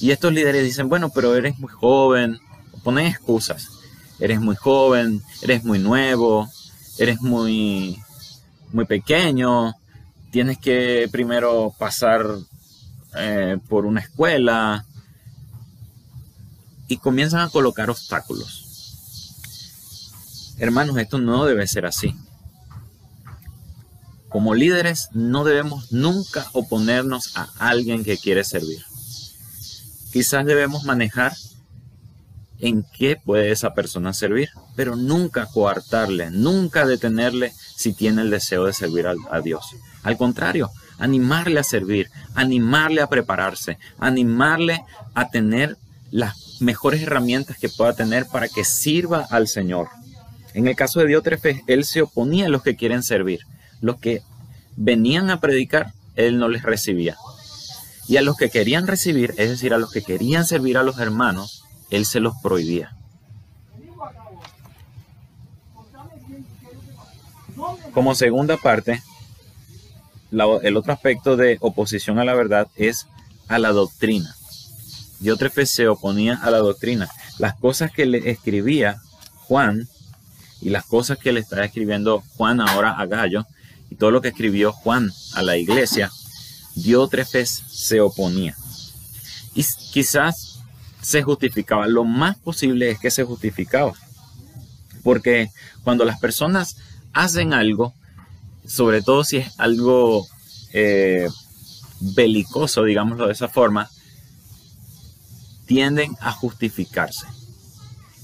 Y 0.00 0.10
estos 0.10 0.32
líderes 0.32 0.64
dicen, 0.64 0.88
bueno, 0.88 1.10
pero 1.10 1.34
eres 1.34 1.58
muy 1.58 1.70
joven, 1.70 2.38
ponen 2.82 3.06
excusas. 3.06 3.68
Eres 4.20 4.40
muy 4.40 4.56
joven, 4.56 5.22
eres 5.42 5.64
muy 5.64 5.78
nuevo, 5.78 6.48
eres 6.98 7.20
muy, 7.20 8.02
muy 8.72 8.84
pequeño, 8.84 9.74
tienes 10.30 10.58
que 10.58 11.08
primero 11.10 11.72
pasar 11.78 12.26
eh, 13.16 13.58
por 13.68 13.86
una 13.86 14.00
escuela 14.00 14.84
y 16.88 16.96
comienzan 16.96 17.40
a 17.40 17.48
colocar 17.48 17.90
obstáculos. 17.90 18.64
Hermanos, 20.58 20.96
esto 20.98 21.18
no 21.18 21.44
debe 21.44 21.66
ser 21.68 21.86
así. 21.86 22.14
Como 24.28 24.54
líderes 24.54 25.08
no 25.12 25.44
debemos 25.44 25.92
nunca 25.92 26.46
oponernos 26.52 27.36
a 27.36 27.48
alguien 27.58 28.04
que 28.04 28.18
quiere 28.18 28.44
servir. 28.44 28.84
Quizás 30.12 30.44
debemos 30.44 30.84
manejar 30.84 31.32
en 32.60 32.84
qué 32.96 33.16
puede 33.16 33.50
esa 33.50 33.74
persona 33.74 34.12
servir, 34.12 34.50
pero 34.74 34.96
nunca 34.96 35.46
coartarle, 35.46 36.30
nunca 36.30 36.86
detenerle 36.86 37.52
si 37.76 37.92
tiene 37.92 38.22
el 38.22 38.30
deseo 38.30 38.64
de 38.64 38.72
servir 38.72 39.06
a, 39.06 39.40
Dios. 39.40 39.76
Al 40.02 40.16
contrario, 40.16 40.70
animarle 40.98 41.60
a 41.60 41.64
servir, 41.64 42.10
animarle 42.34 43.00
a 43.00 43.08
prepararse, 43.08 43.78
animarle 43.98 44.82
a 45.14 45.28
tener 45.28 45.76
las 46.10 46.60
mejores 46.60 47.02
herramientas 47.02 47.58
que 47.58 47.68
pueda 47.68 47.92
tener 47.92 48.26
para 48.26 48.48
que 48.48 48.64
sirva 48.64 49.26
al 49.30 49.46
Señor. 49.46 49.88
En 50.54 50.66
el 50.66 50.74
caso 50.74 51.00
de 51.00 51.06
Diótrefes, 51.06 51.60
él 51.66 51.84
se 51.84 52.02
oponía 52.02 52.46
a 52.46 52.48
los 52.48 52.62
que 52.62 52.76
quieren 52.76 53.02
servir. 53.02 53.40
Los 53.80 53.98
que 53.98 54.22
venían 54.76 55.30
a 55.30 55.40
predicar, 55.40 55.92
él 56.16 56.38
no 56.38 56.48
les 56.48 56.62
recibía. 56.62 57.16
Y 58.08 58.16
a 58.16 58.22
los 58.22 58.36
que 58.36 58.50
querían 58.50 58.86
recibir, 58.86 59.34
es 59.36 59.50
decir, 59.50 59.74
a 59.74 59.78
los 59.78 59.90
que 59.90 60.02
querían 60.02 60.46
servir 60.46 60.78
a 60.78 60.82
los 60.82 60.98
hermanos, 60.98 61.64
él 61.90 62.06
se 62.06 62.20
los 62.20 62.34
prohibía. 62.42 62.94
Como 67.92 68.14
segunda 68.14 68.56
parte, 68.56 69.02
el 70.30 70.76
otro 70.76 70.92
aspecto 70.92 71.36
de 71.36 71.58
oposición 71.60 72.18
a 72.18 72.24
la 72.24 72.34
verdad 72.34 72.68
es 72.76 73.06
a 73.48 73.58
la 73.58 73.72
doctrina. 73.72 74.34
Diótrefes 75.20 75.70
se 75.70 75.88
oponía 75.88 76.38
a 76.42 76.50
la 76.50 76.58
doctrina. 76.58 77.08
Las 77.38 77.56
cosas 77.56 77.90
que 77.90 78.06
le 78.06 78.30
escribía 78.30 79.00
Juan 79.46 79.88
y 80.60 80.70
las 80.70 80.84
cosas 80.84 81.18
que 81.18 81.32
le 81.32 81.40
está 81.40 81.64
escribiendo 81.64 82.22
Juan 82.36 82.60
ahora 82.60 82.92
a 82.92 83.06
Gallo 83.06 83.46
y 83.90 83.96
todo 83.96 84.10
lo 84.10 84.20
que 84.20 84.28
escribió 84.28 84.72
Juan 84.72 85.10
a 85.34 85.42
la 85.42 85.56
iglesia, 85.56 86.10
Diótrefes 86.74 87.64
se 87.68 88.00
oponía. 88.00 88.56
Y 89.54 89.64
quizás 89.92 90.60
se 91.00 91.22
justificaba. 91.22 91.86
Lo 91.86 92.04
más 92.04 92.36
posible 92.36 92.90
es 92.90 92.98
que 92.98 93.10
se 93.10 93.24
justificaba. 93.24 93.94
Porque 95.02 95.50
cuando 95.82 96.04
las 96.04 96.20
personas 96.20 96.76
hacen 97.12 97.54
algo, 97.54 97.94
sobre 98.66 99.02
todo 99.02 99.24
si 99.24 99.38
es 99.38 99.58
algo 99.58 100.26
eh, 100.72 101.28
belicoso, 102.00 102.84
digámoslo 102.84 103.26
de 103.26 103.32
esa 103.32 103.48
forma, 103.48 103.90
tienden 105.66 106.16
a 106.20 106.32
justificarse. 106.32 107.26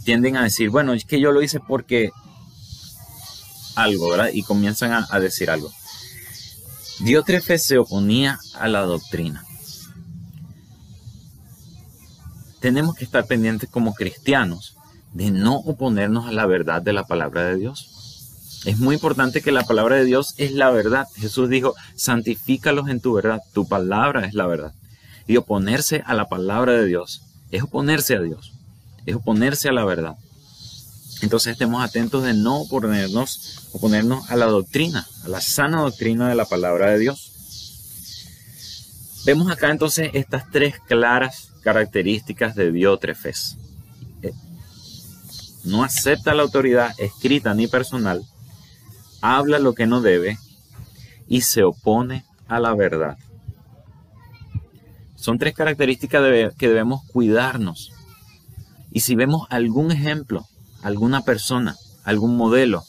Tienden 0.05 0.37
a 0.37 0.43
decir, 0.45 0.71
bueno, 0.71 0.93
es 0.93 1.05
que 1.05 1.21
yo 1.21 1.33
lo 1.33 1.43
hice 1.43 1.61
porque 1.61 2.11
algo, 3.75 4.11
¿verdad? 4.11 4.31
Y 4.33 4.43
comienzan 4.43 5.07
a, 5.09 5.21
decir 5.21 5.51
algo. 5.51 5.73
Diótrefes 7.01 7.63
se 7.63 7.79
oponía 7.79 8.39
a 8.55 8.69
la 8.69 8.81
doctrina. 8.83 9.45
tenemos 12.65 12.95
que 12.97 13.05
estar 13.05 13.27
pendientes 13.27 13.69
como 13.69 13.93
cristianos 13.93 14.75
de 15.13 15.31
no 15.31 15.57
oponernos 15.57 16.27
a 16.27 16.33
la 16.33 16.47
verdad 16.47 16.81
de 16.81 16.95
la 16.95 17.05
palabra 17.05 17.45
de 17.45 17.59
Dios. 17.59 18.63
Es 18.65 18.79
muy 18.79 18.95
importante 18.95 19.43
que 19.43 19.53
la 19.53 19.65
palabra 19.65 19.97
de 19.97 20.07
Dios 20.07 20.33
es 20.39 20.53
la 20.53 20.71
verdad. 20.71 21.07
Jesús 21.15 21.51
dijo, 21.51 21.75
santifícalos 21.95 22.89
en 22.89 23.01
tu 23.01 23.13
verdad, 23.13 23.43
tu 23.53 23.69
palabra 23.69 24.25
es 24.25 24.33
la 24.33 24.47
verdad. 24.47 24.73
Y 25.27 25.37
oponerse 25.37 26.03
a 26.07 26.15
la 26.15 26.31
palabra 26.31 26.73
de 26.73 26.87
Dios 26.87 27.21
es 27.51 27.63
oponerse 27.63 28.17
a 28.17 28.23
Dios, 28.23 28.55
es 29.05 29.15
oponerse 29.15 29.69
a 29.69 29.73
la 29.73 29.85
verdad. 29.85 30.17
Entonces 31.25 31.53
estemos 31.53 31.83
atentos 31.83 32.23
de 32.23 32.35
no 32.35 32.61
oponernos, 32.61 33.71
oponernos 33.73 34.31
a 34.31 34.37
la 34.37 34.45
doctrina, 34.45 35.07
a 35.25 35.29
la 35.29 35.41
sana 35.41 35.81
doctrina 35.81 36.29
de 36.29 36.35
la 36.35 36.45
palabra 36.45 36.91
de 36.91 36.99
Dios. 36.99 37.33
Vemos 39.25 39.51
acá 39.51 39.71
entonces 39.71 40.11
estas 40.13 40.51
tres 40.51 40.75
claras 40.87 41.49
características 41.63 42.55
de 42.55 42.71
Diótrefes. 42.71 43.57
Eh, 44.21 44.35
no 45.65 45.83
acepta 45.83 46.35
la 46.35 46.43
autoridad 46.43 46.95
escrita 46.99 47.55
ni 47.55 47.69
personal, 47.69 48.23
habla 49.23 49.59
lo 49.59 49.73
que 49.73 49.87
no 49.87 50.03
debe 50.03 50.39
y 51.27 51.41
se 51.41 51.63
opone 51.63 52.27
a 52.49 52.61
la 52.61 52.75
verdad. 52.75 53.17
Son 55.17 55.39
tres 55.39 55.55
características 55.55 56.23
que 56.59 56.69
debemos 56.69 57.03
cuidarnos. 57.11 57.93
Y 58.93 59.01
si 59.01 59.15
vemos 59.15 59.47
algún 59.49 59.91
ejemplo, 59.91 60.47
alguna 60.85 61.23
persona, 61.23 61.77
algún 62.05 62.37
modelo, 62.37 62.85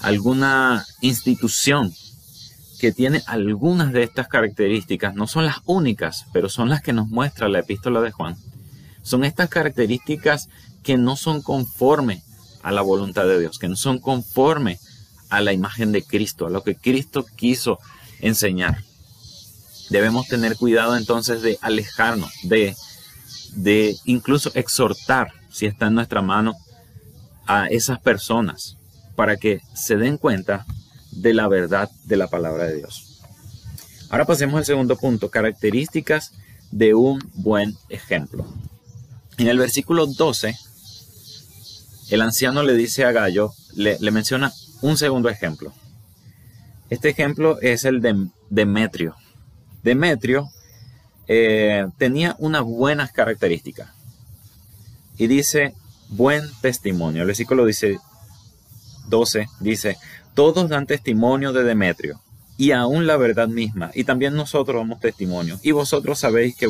alguna 0.00 0.86
institución 1.00 1.92
que 2.78 2.92
tiene 2.92 3.22
algunas 3.26 3.92
de 3.92 4.04
estas 4.04 4.28
características, 4.28 5.14
no 5.14 5.26
son 5.26 5.44
las 5.44 5.56
únicas, 5.66 6.26
pero 6.32 6.48
son 6.48 6.68
las 6.68 6.80
que 6.80 6.92
nos 6.92 7.08
muestra 7.08 7.48
la 7.48 7.58
epístola 7.58 8.00
de 8.00 8.12
Juan, 8.12 8.36
son 9.02 9.24
estas 9.24 9.48
características 9.48 10.48
que 10.84 10.96
no 10.96 11.16
son 11.16 11.42
conforme 11.42 12.22
a 12.62 12.70
la 12.70 12.82
voluntad 12.82 13.24
de 13.24 13.40
Dios, 13.40 13.58
que 13.58 13.68
no 13.68 13.76
son 13.76 13.98
conforme 13.98 14.78
a 15.28 15.40
la 15.40 15.52
imagen 15.52 15.90
de 15.90 16.04
Cristo, 16.04 16.46
a 16.46 16.50
lo 16.50 16.62
que 16.62 16.76
Cristo 16.76 17.26
quiso 17.36 17.80
enseñar. 18.20 18.84
Debemos 19.90 20.28
tener 20.28 20.56
cuidado 20.56 20.96
entonces 20.96 21.42
de 21.42 21.58
alejarnos, 21.62 22.32
de, 22.44 22.76
de 23.54 23.96
incluso 24.04 24.52
exhortar, 24.54 25.32
si 25.50 25.66
está 25.66 25.88
en 25.88 25.94
nuestra 25.94 26.22
mano, 26.22 26.54
a 27.46 27.66
esas 27.66 28.00
personas 28.00 28.76
para 29.16 29.36
que 29.36 29.60
se 29.74 29.96
den 29.96 30.18
cuenta 30.18 30.66
de 31.10 31.34
la 31.34 31.48
verdad 31.48 31.90
de 32.04 32.16
la 32.16 32.28
palabra 32.28 32.64
de 32.64 32.76
Dios. 32.76 33.20
Ahora 34.10 34.26
pasemos 34.26 34.56
al 34.58 34.64
segundo 34.64 34.96
punto, 34.96 35.30
características 35.30 36.32
de 36.70 36.94
un 36.94 37.18
buen 37.34 37.76
ejemplo. 37.88 38.46
En 39.38 39.48
el 39.48 39.58
versículo 39.58 40.06
12, 40.06 40.56
el 42.10 42.20
anciano 42.20 42.62
le 42.62 42.74
dice 42.74 43.04
a 43.04 43.12
Gallo, 43.12 43.52
le, 43.74 43.98
menciona 44.10 44.52
un 44.82 44.96
segundo 44.96 45.28
ejemplo. 45.28 45.72
Este 46.90 47.08
ejemplo 47.08 47.58
es 47.60 47.84
el 47.84 48.02
de 48.02 48.28
Demetrio. 48.50 49.16
Demetrio 49.82 50.50
eh, 51.26 51.86
tenía 51.96 52.36
unas 52.38 52.62
buenas 52.62 53.12
características. 53.12 53.88
Y 55.16 55.26
dice, 55.26 55.74
buen 56.12 56.42
testimonio. 56.60 57.22
El 57.22 57.26
versículo 57.26 57.64
dice 57.66 57.98
12, 59.08 59.48
dice, 59.60 59.98
todos 60.34 60.68
dan 60.68 60.86
testimonio 60.86 61.52
de 61.52 61.64
Demetrio, 61.64 62.20
y 62.56 62.72
aún 62.72 63.06
la 63.06 63.16
verdad 63.16 63.48
misma, 63.48 63.90
y 63.94 64.04
también 64.04 64.34
nosotros 64.34 64.76
damos 64.76 65.00
testimonio, 65.00 65.58
y 65.62 65.72
vosotros 65.72 66.18
sabéis 66.18 66.56
que 66.56 66.68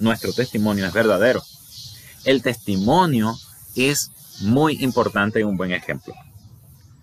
nuestro 0.00 0.32
testimonio 0.32 0.86
es 0.86 0.92
verdadero. 0.92 1.42
El 2.24 2.42
testimonio 2.42 3.34
es 3.76 4.10
muy 4.40 4.82
importante 4.82 5.40
y 5.40 5.44
un 5.44 5.56
buen 5.56 5.72
ejemplo. 5.72 6.14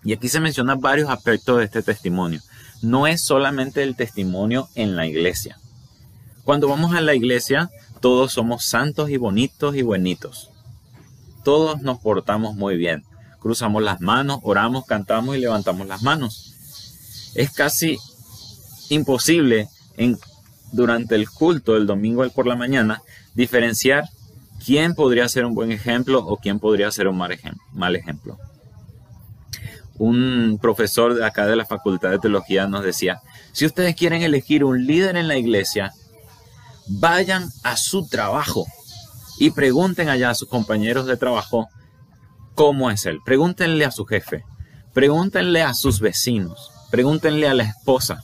Y 0.04 0.12
aquí 0.12 0.28
se 0.28 0.40
mencionan 0.40 0.80
varios 0.80 1.10
aspectos 1.10 1.58
de 1.58 1.64
este 1.64 1.82
testimonio. 1.82 2.40
No 2.82 3.06
es 3.06 3.22
solamente 3.22 3.82
el 3.82 3.96
testimonio 3.96 4.68
en 4.74 4.94
la 4.94 5.06
iglesia. 5.06 5.58
Cuando 6.44 6.68
vamos 6.68 6.94
a 6.94 7.00
la 7.00 7.14
iglesia, 7.14 7.70
todos 8.00 8.32
somos 8.32 8.64
santos 8.66 9.10
y 9.10 9.16
bonitos 9.16 9.74
y 9.74 9.82
buenitos. 9.82 10.50
Todos 11.46 11.80
nos 11.80 12.00
portamos 12.00 12.56
muy 12.56 12.76
bien. 12.76 13.04
Cruzamos 13.38 13.80
las 13.80 14.00
manos, 14.00 14.40
oramos, 14.42 14.84
cantamos 14.84 15.36
y 15.36 15.38
levantamos 15.38 15.86
las 15.86 16.02
manos. 16.02 16.56
Es 17.36 17.52
casi 17.52 17.98
imposible 18.88 19.68
en, 19.96 20.18
durante 20.72 21.14
el 21.14 21.30
culto 21.30 21.74
del 21.74 21.86
domingo 21.86 22.28
por 22.30 22.48
la 22.48 22.56
mañana 22.56 23.00
diferenciar 23.34 24.08
quién 24.64 24.96
podría 24.96 25.28
ser 25.28 25.44
un 25.44 25.54
buen 25.54 25.70
ejemplo 25.70 26.18
o 26.18 26.36
quién 26.36 26.58
podría 26.58 26.90
ser 26.90 27.06
un 27.06 27.16
mal 27.16 27.94
ejemplo. 27.94 28.38
Un 29.98 30.58
profesor 30.60 31.14
de 31.14 31.24
acá 31.24 31.46
de 31.46 31.54
la 31.54 31.64
Facultad 31.64 32.10
de 32.10 32.18
Teología 32.18 32.66
nos 32.66 32.82
decía, 32.82 33.20
si 33.52 33.66
ustedes 33.66 33.94
quieren 33.94 34.22
elegir 34.22 34.64
un 34.64 34.84
líder 34.84 35.16
en 35.16 35.28
la 35.28 35.36
iglesia, 35.36 35.92
vayan 36.88 37.48
a 37.62 37.76
su 37.76 38.08
trabajo 38.08 38.66
y 39.38 39.50
pregunten 39.50 40.08
allá 40.08 40.30
a 40.30 40.34
sus 40.34 40.48
compañeros 40.48 41.06
de 41.06 41.16
trabajo 41.16 41.68
cómo 42.54 42.90
es 42.90 43.06
él. 43.06 43.20
Pregúntenle 43.24 43.84
a 43.84 43.90
su 43.90 44.04
jefe, 44.04 44.44
pregúntenle 44.92 45.62
a 45.62 45.74
sus 45.74 46.00
vecinos, 46.00 46.70
pregúntenle 46.90 47.48
a 47.48 47.54
la 47.54 47.64
esposa, 47.64 48.22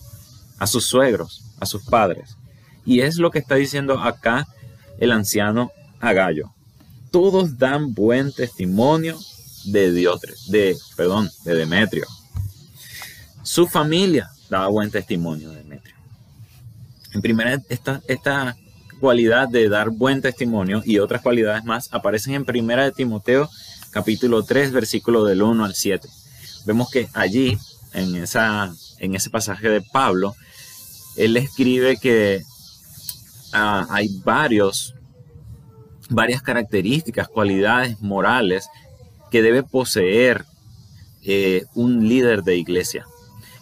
a 0.59 0.67
sus 0.67 0.85
suegros, 0.85 1.45
a 1.61 1.67
sus 1.67 1.85
padres. 1.85 2.37
Y 2.85 3.01
es 3.01 3.19
lo 3.19 3.31
que 3.31 3.39
está 3.39 3.55
diciendo 3.55 4.01
acá 4.01 4.49
el 4.99 5.13
anciano 5.13 5.71
Agallo. 6.01 6.53
Todos 7.11 7.59
dan 7.59 7.95
buen 7.95 8.33
testimonio 8.33 9.19
de 9.67 9.93
Diotres, 9.93 10.51
de, 10.51 10.77
perdón, 10.97 11.31
de 11.45 11.55
Demetrio. 11.55 12.07
Su 13.43 13.67
familia 13.67 14.31
daba 14.49 14.69
buen 14.69 14.91
testimonio 14.91 15.51
de 15.51 15.57
Demetrio. 15.59 15.95
En 17.13 17.21
primera, 17.21 17.61
esta, 17.69 18.01
esta 18.09 18.57
cualidad 19.03 19.49
de 19.49 19.69
dar 19.69 19.91
buen 19.91 20.23
testimonio 20.23 20.81
y 20.85 21.01
otras 21.01 21.23
cualidades 21.23 21.65
más 21.65 21.89
aparecen 21.93 22.35
en 22.35 22.45
primera 22.45 22.85
de 22.85 22.93
Timoteo 22.93 23.51
capítulo 23.91 24.45
3, 24.45 24.71
versículo 24.71 25.25
del 25.25 25.43
1 25.43 25.65
al 25.65 25.75
7. 25.75 26.09
Vemos 26.67 26.89
que 26.89 27.09
allí, 27.13 27.59
en, 27.95 28.15
esa, 28.15 28.73
en 29.01 29.17
ese 29.17 29.29
pasaje 29.29 29.69
de 29.69 29.83
Pablo, 29.83 30.37
él 31.17 31.37
escribe 31.37 31.97
que 31.97 32.43
ah, 33.53 33.89
hay 33.91 34.09
varios, 34.23 34.95
varias 36.09 36.41
características, 36.41 37.27
cualidades 37.27 38.01
morales 38.01 38.69
que 39.33 39.43
debe 39.43 39.65
poseer 39.65 40.45
eh, 41.25 41.65
un 41.75 42.09
líder 42.09 42.45
de 42.45 42.57
iglesia. 42.57 43.05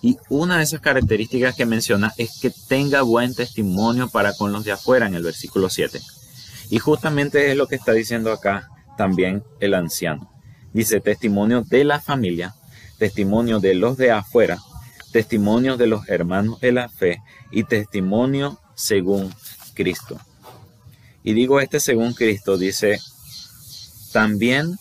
Y 0.02 0.16
una 0.28 0.56
de 0.56 0.64
esas 0.64 0.80
características 0.80 1.54
que 1.54 1.66
menciona 1.66 2.12
es 2.16 2.38
que 2.40 2.50
tenga 2.68 3.02
buen 3.02 3.34
testimonio 3.34 4.08
para 4.08 4.32
con 4.34 4.52
los 4.52 4.64
de 4.64 4.72
afuera 4.72 5.06
en 5.06 5.14
el 5.14 5.22
versículo 5.22 5.68
7. 5.68 6.00
Y 6.70 6.78
justamente 6.78 7.50
es 7.50 7.56
lo 7.56 7.66
que 7.66 7.76
está 7.76 7.92
diciendo 7.92 8.32
acá 8.32 8.68
también 8.96 9.42
el 9.60 9.74
anciano. 9.74 10.30
Dice 10.72 11.00
testimonio 11.00 11.62
de 11.62 11.84
la 11.84 12.00
familia, 12.00 12.54
testimonio 12.98 13.60
de 13.60 13.74
los 13.74 13.96
de 13.96 14.12
afuera, 14.12 14.58
testimonio 15.12 15.76
de 15.76 15.86
los 15.86 16.08
hermanos 16.08 16.60
de 16.60 16.72
la 16.72 16.88
fe 16.88 17.22
y 17.50 17.64
testimonio 17.64 18.60
según 18.74 19.34
Cristo. 19.74 20.20
Y 21.22 21.34
digo 21.34 21.60
este 21.60 21.80
según 21.80 22.14
Cristo, 22.14 22.56
dice 22.56 23.00
también 24.12 24.76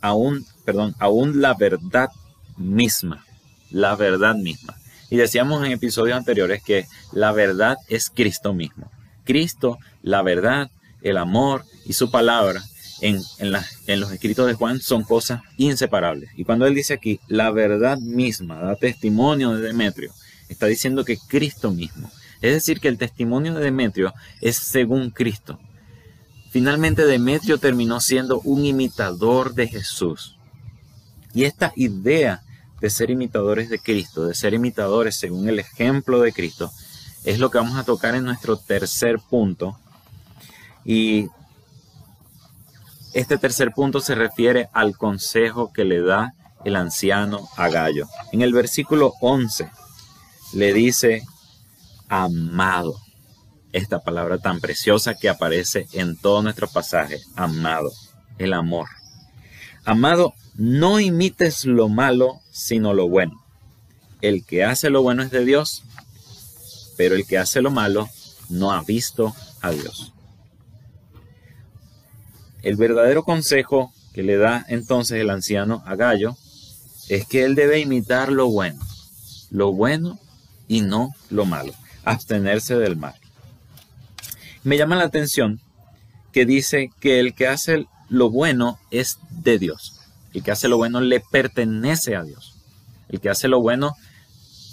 aún, 0.00 0.44
perdón, 0.64 0.94
aún 0.98 1.40
la 1.40 1.54
verdad 1.54 2.10
misma, 2.56 3.24
la 3.74 3.96
verdad 3.96 4.36
misma. 4.36 4.76
Y 5.10 5.16
decíamos 5.16 5.66
en 5.66 5.72
episodios 5.72 6.16
anteriores 6.16 6.62
que 6.62 6.86
la 7.12 7.32
verdad 7.32 7.76
es 7.88 8.08
Cristo 8.08 8.54
mismo. 8.54 8.90
Cristo, 9.24 9.78
la 10.02 10.22
verdad, 10.22 10.70
el 11.02 11.16
amor 11.18 11.64
y 11.84 11.92
su 11.94 12.10
palabra 12.10 12.62
en, 13.00 13.20
en, 13.38 14.00
los 14.00 14.12
escritos 14.12 14.46
de 14.46 14.54
Juan 14.54 14.80
son 14.80 15.02
cosas 15.02 15.42
inseparables. 15.56 16.30
Y 16.36 16.44
cuando 16.44 16.66
él 16.66 16.74
dice 16.74 16.94
aquí, 16.94 17.20
la 17.26 17.50
verdad 17.50 17.98
misma, 17.98 18.60
da 18.60 18.76
testimonio 18.76 19.50
de 19.56 19.62
Demetrio, 19.62 20.12
está 20.48 20.66
diciendo 20.66 21.04
que 21.04 21.18
Cristo 21.18 21.72
mismo. 21.72 22.10
Es 22.40 22.52
decir, 22.52 22.78
que 22.78 22.88
el 22.88 22.98
testimonio 22.98 23.54
de 23.54 23.64
Demetrio 23.64 24.14
es 24.40 24.56
según 24.56 25.10
Cristo. 25.10 25.58
Finalmente 26.50 27.04
Demetrio 27.04 27.58
terminó 27.58 28.00
siendo 28.00 28.40
un 28.40 28.64
imitador 28.64 29.54
de 29.54 29.66
Jesús. 29.66 30.38
Y 31.34 31.44
esta 31.44 31.72
idea 31.74 32.42
de 32.84 32.90
ser 32.90 33.08
imitadores 33.08 33.70
de 33.70 33.78
Cristo, 33.78 34.26
de 34.26 34.34
ser 34.34 34.52
imitadores 34.52 35.16
según 35.16 35.48
el 35.48 35.58
ejemplo 35.58 36.20
de 36.20 36.34
Cristo, 36.34 36.70
es 37.24 37.38
lo 37.38 37.50
que 37.50 37.56
vamos 37.56 37.78
a 37.78 37.84
tocar 37.84 38.14
en 38.14 38.24
nuestro 38.24 38.58
tercer 38.58 39.20
punto. 39.20 39.78
Y 40.84 41.30
este 43.14 43.38
tercer 43.38 43.72
punto 43.72 44.00
se 44.00 44.14
refiere 44.14 44.68
al 44.74 44.98
consejo 44.98 45.72
que 45.72 45.86
le 45.86 46.02
da 46.02 46.34
el 46.66 46.76
anciano 46.76 47.48
a 47.56 47.70
Gallo. 47.70 48.06
En 48.32 48.42
el 48.42 48.52
versículo 48.52 49.14
11 49.22 49.70
le 50.52 50.74
dice, 50.74 51.22
amado, 52.10 53.00
esta 53.72 54.00
palabra 54.00 54.36
tan 54.36 54.60
preciosa 54.60 55.14
que 55.14 55.30
aparece 55.30 55.86
en 55.94 56.18
todo 56.18 56.42
nuestro 56.42 56.68
pasaje, 56.68 57.18
amado, 57.34 57.90
el 58.36 58.52
amor. 58.52 58.88
Amado, 59.86 60.34
no 60.56 61.00
imites 61.00 61.64
lo 61.64 61.88
malo, 61.88 62.40
sino 62.50 62.94
lo 62.94 63.08
bueno. 63.08 63.44
El 64.20 64.44
que 64.44 64.64
hace 64.64 64.90
lo 64.90 65.02
bueno 65.02 65.22
es 65.22 65.30
de 65.30 65.44
Dios, 65.44 65.82
pero 66.96 67.14
el 67.14 67.26
que 67.26 67.38
hace 67.38 67.60
lo 67.60 67.70
malo 67.70 68.08
no 68.48 68.72
ha 68.72 68.82
visto 68.82 69.34
a 69.60 69.70
Dios. 69.70 70.12
El 72.62 72.76
verdadero 72.76 73.24
consejo 73.24 73.92
que 74.14 74.22
le 74.22 74.36
da 74.36 74.64
entonces 74.68 75.20
el 75.20 75.30
anciano 75.30 75.82
a 75.86 75.96
Gallo 75.96 76.36
es 77.08 77.26
que 77.26 77.44
él 77.44 77.54
debe 77.54 77.80
imitar 77.80 78.32
lo 78.32 78.48
bueno, 78.48 78.80
lo 79.50 79.72
bueno 79.72 80.18
y 80.68 80.80
no 80.80 81.14
lo 81.30 81.44
malo, 81.44 81.74
abstenerse 82.04 82.76
del 82.76 82.96
mal. 82.96 83.14
Me 84.62 84.78
llama 84.78 84.96
la 84.96 85.04
atención 85.04 85.60
que 86.32 86.46
dice 86.46 86.90
que 87.00 87.20
el 87.20 87.34
que 87.34 87.48
hace 87.48 87.86
lo 88.08 88.30
bueno 88.30 88.78
es 88.90 89.18
de 89.30 89.58
Dios. 89.58 89.93
El 90.34 90.42
que 90.42 90.50
hace 90.50 90.68
lo 90.68 90.76
bueno 90.76 91.00
le 91.00 91.20
pertenece 91.20 92.16
a 92.16 92.24
Dios. 92.24 92.56
El 93.08 93.20
que 93.20 93.30
hace 93.30 93.46
lo 93.46 93.60
bueno, 93.60 93.92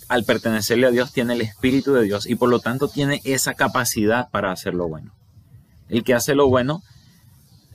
al 0.09 0.25
pertenecerle 0.25 0.87
a 0.87 0.91
Dios, 0.91 1.13
tiene 1.13 1.33
el 1.33 1.41
Espíritu 1.41 1.93
de 1.93 2.03
Dios 2.03 2.27
y 2.27 2.35
por 2.35 2.49
lo 2.49 2.59
tanto 2.59 2.87
tiene 2.87 3.21
esa 3.23 3.53
capacidad 3.53 4.29
para 4.31 4.51
hacer 4.51 4.73
lo 4.73 4.87
bueno. 4.87 5.13
El 5.87 6.03
que 6.03 6.15
hace 6.15 6.33
lo 6.33 6.49
bueno, 6.49 6.81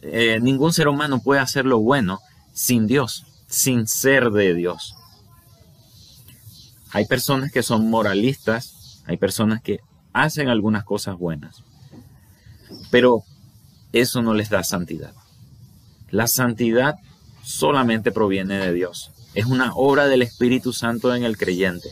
eh, 0.02 0.40
ningún 0.42 0.72
ser 0.72 0.88
humano 0.88 1.20
puede 1.20 1.40
hacer 1.40 1.64
lo 1.64 1.78
bueno 1.78 2.18
sin 2.52 2.86
Dios, 2.88 3.24
sin 3.46 3.86
ser 3.86 4.30
de 4.30 4.54
Dios. 4.54 4.94
Hay 6.90 7.06
personas 7.06 7.52
que 7.52 7.62
son 7.62 7.88
moralistas, 7.88 9.02
hay 9.06 9.16
personas 9.16 9.62
que 9.62 9.80
hacen 10.12 10.48
algunas 10.48 10.84
cosas 10.84 11.16
buenas, 11.18 11.62
pero 12.90 13.22
eso 13.92 14.22
no 14.22 14.34
les 14.34 14.50
da 14.50 14.64
santidad. 14.64 15.12
La 16.10 16.26
santidad 16.26 16.96
solamente 17.46 18.10
proviene 18.10 18.58
de 18.58 18.72
Dios. 18.72 19.12
Es 19.34 19.46
una 19.46 19.72
obra 19.74 20.08
del 20.08 20.22
Espíritu 20.22 20.72
Santo 20.72 21.14
en 21.14 21.24
el 21.24 21.36
creyente. 21.36 21.88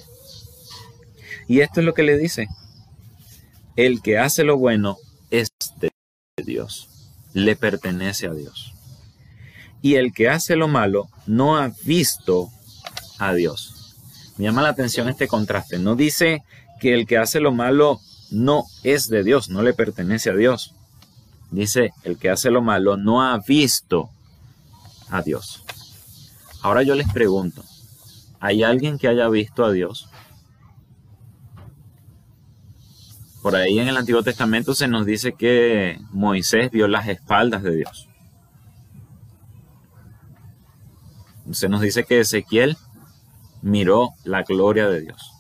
Y 1.47 1.61
esto 1.61 1.81
es 1.81 1.87
lo 1.87 1.95
que 1.95 2.03
le 2.03 2.19
dice. 2.19 2.49
El 3.77 4.03
que 4.03 4.19
hace 4.19 4.43
lo 4.43 4.59
bueno 4.59 4.99
es 5.31 5.51
de 5.79 5.91
Dios, 6.45 6.89
le 7.33 7.55
pertenece 7.55 8.27
a 8.27 8.35
Dios. 8.35 8.73
Y 9.81 9.95
el 9.95 10.13
que 10.13 10.29
hace 10.29 10.57
lo 10.57 10.67
malo 10.67 11.09
no 11.27 11.57
ha 11.57 11.73
visto 11.85 12.51
a 13.19 13.33
Dios. 13.33 13.95
Me 14.37 14.45
llama 14.45 14.63
la 14.63 14.71
atención 14.71 15.09
este 15.09 15.29
contraste. 15.29 15.79
No 15.79 15.95
dice 15.95 16.43
que 16.81 16.95
el 16.95 17.07
que 17.07 17.19
hace 17.19 17.39
lo 17.39 17.53
malo 17.53 18.01
no 18.31 18.65
es 18.83 19.09
de 19.09 19.23
Dios, 19.23 19.49
no 19.51 19.63
le 19.63 19.73
pertenece 19.73 20.31
a 20.31 20.35
Dios. 20.35 20.75
Dice, 21.51 21.93
el 22.03 22.19
que 22.19 22.31
hace 22.31 22.51
lo 22.51 22.63
malo 22.63 22.97
no 22.97 23.23
ha 23.23 23.39
visto 23.39 24.11
a 25.11 25.23
Dios. 25.23 25.65
Ahora 26.63 26.83
yo 26.83 26.95
les 26.95 27.13
pregunto, 27.13 27.63
¿hay 28.41 28.63
alguien 28.63 28.99
que 28.99 29.09
haya 29.09 29.29
visto 29.29 29.65
a 29.65 29.73
Dios? 29.73 30.09
Por 33.43 33.57
ahí 33.57 33.79
en 33.79 33.89
el 33.89 33.97
Antiguo 33.99 34.23
Testamento 34.23 34.75
se 34.75 34.89
nos 34.89 35.05
dice 35.05 35.35
que 35.35 35.99
Moisés 36.13 36.71
vio 36.71 36.89
las 36.89 37.09
espaldas 37.09 37.63
de 37.63 37.77
Dios. 37.77 38.09
Se 41.53 41.69
nos 41.69 41.83
dice 41.83 42.05
que 42.05 42.21
Ezequiel 42.21 42.79
miró 43.61 44.15
la 44.25 44.45
gloria 44.45 44.89
de 44.89 45.03
Dios. 45.03 45.31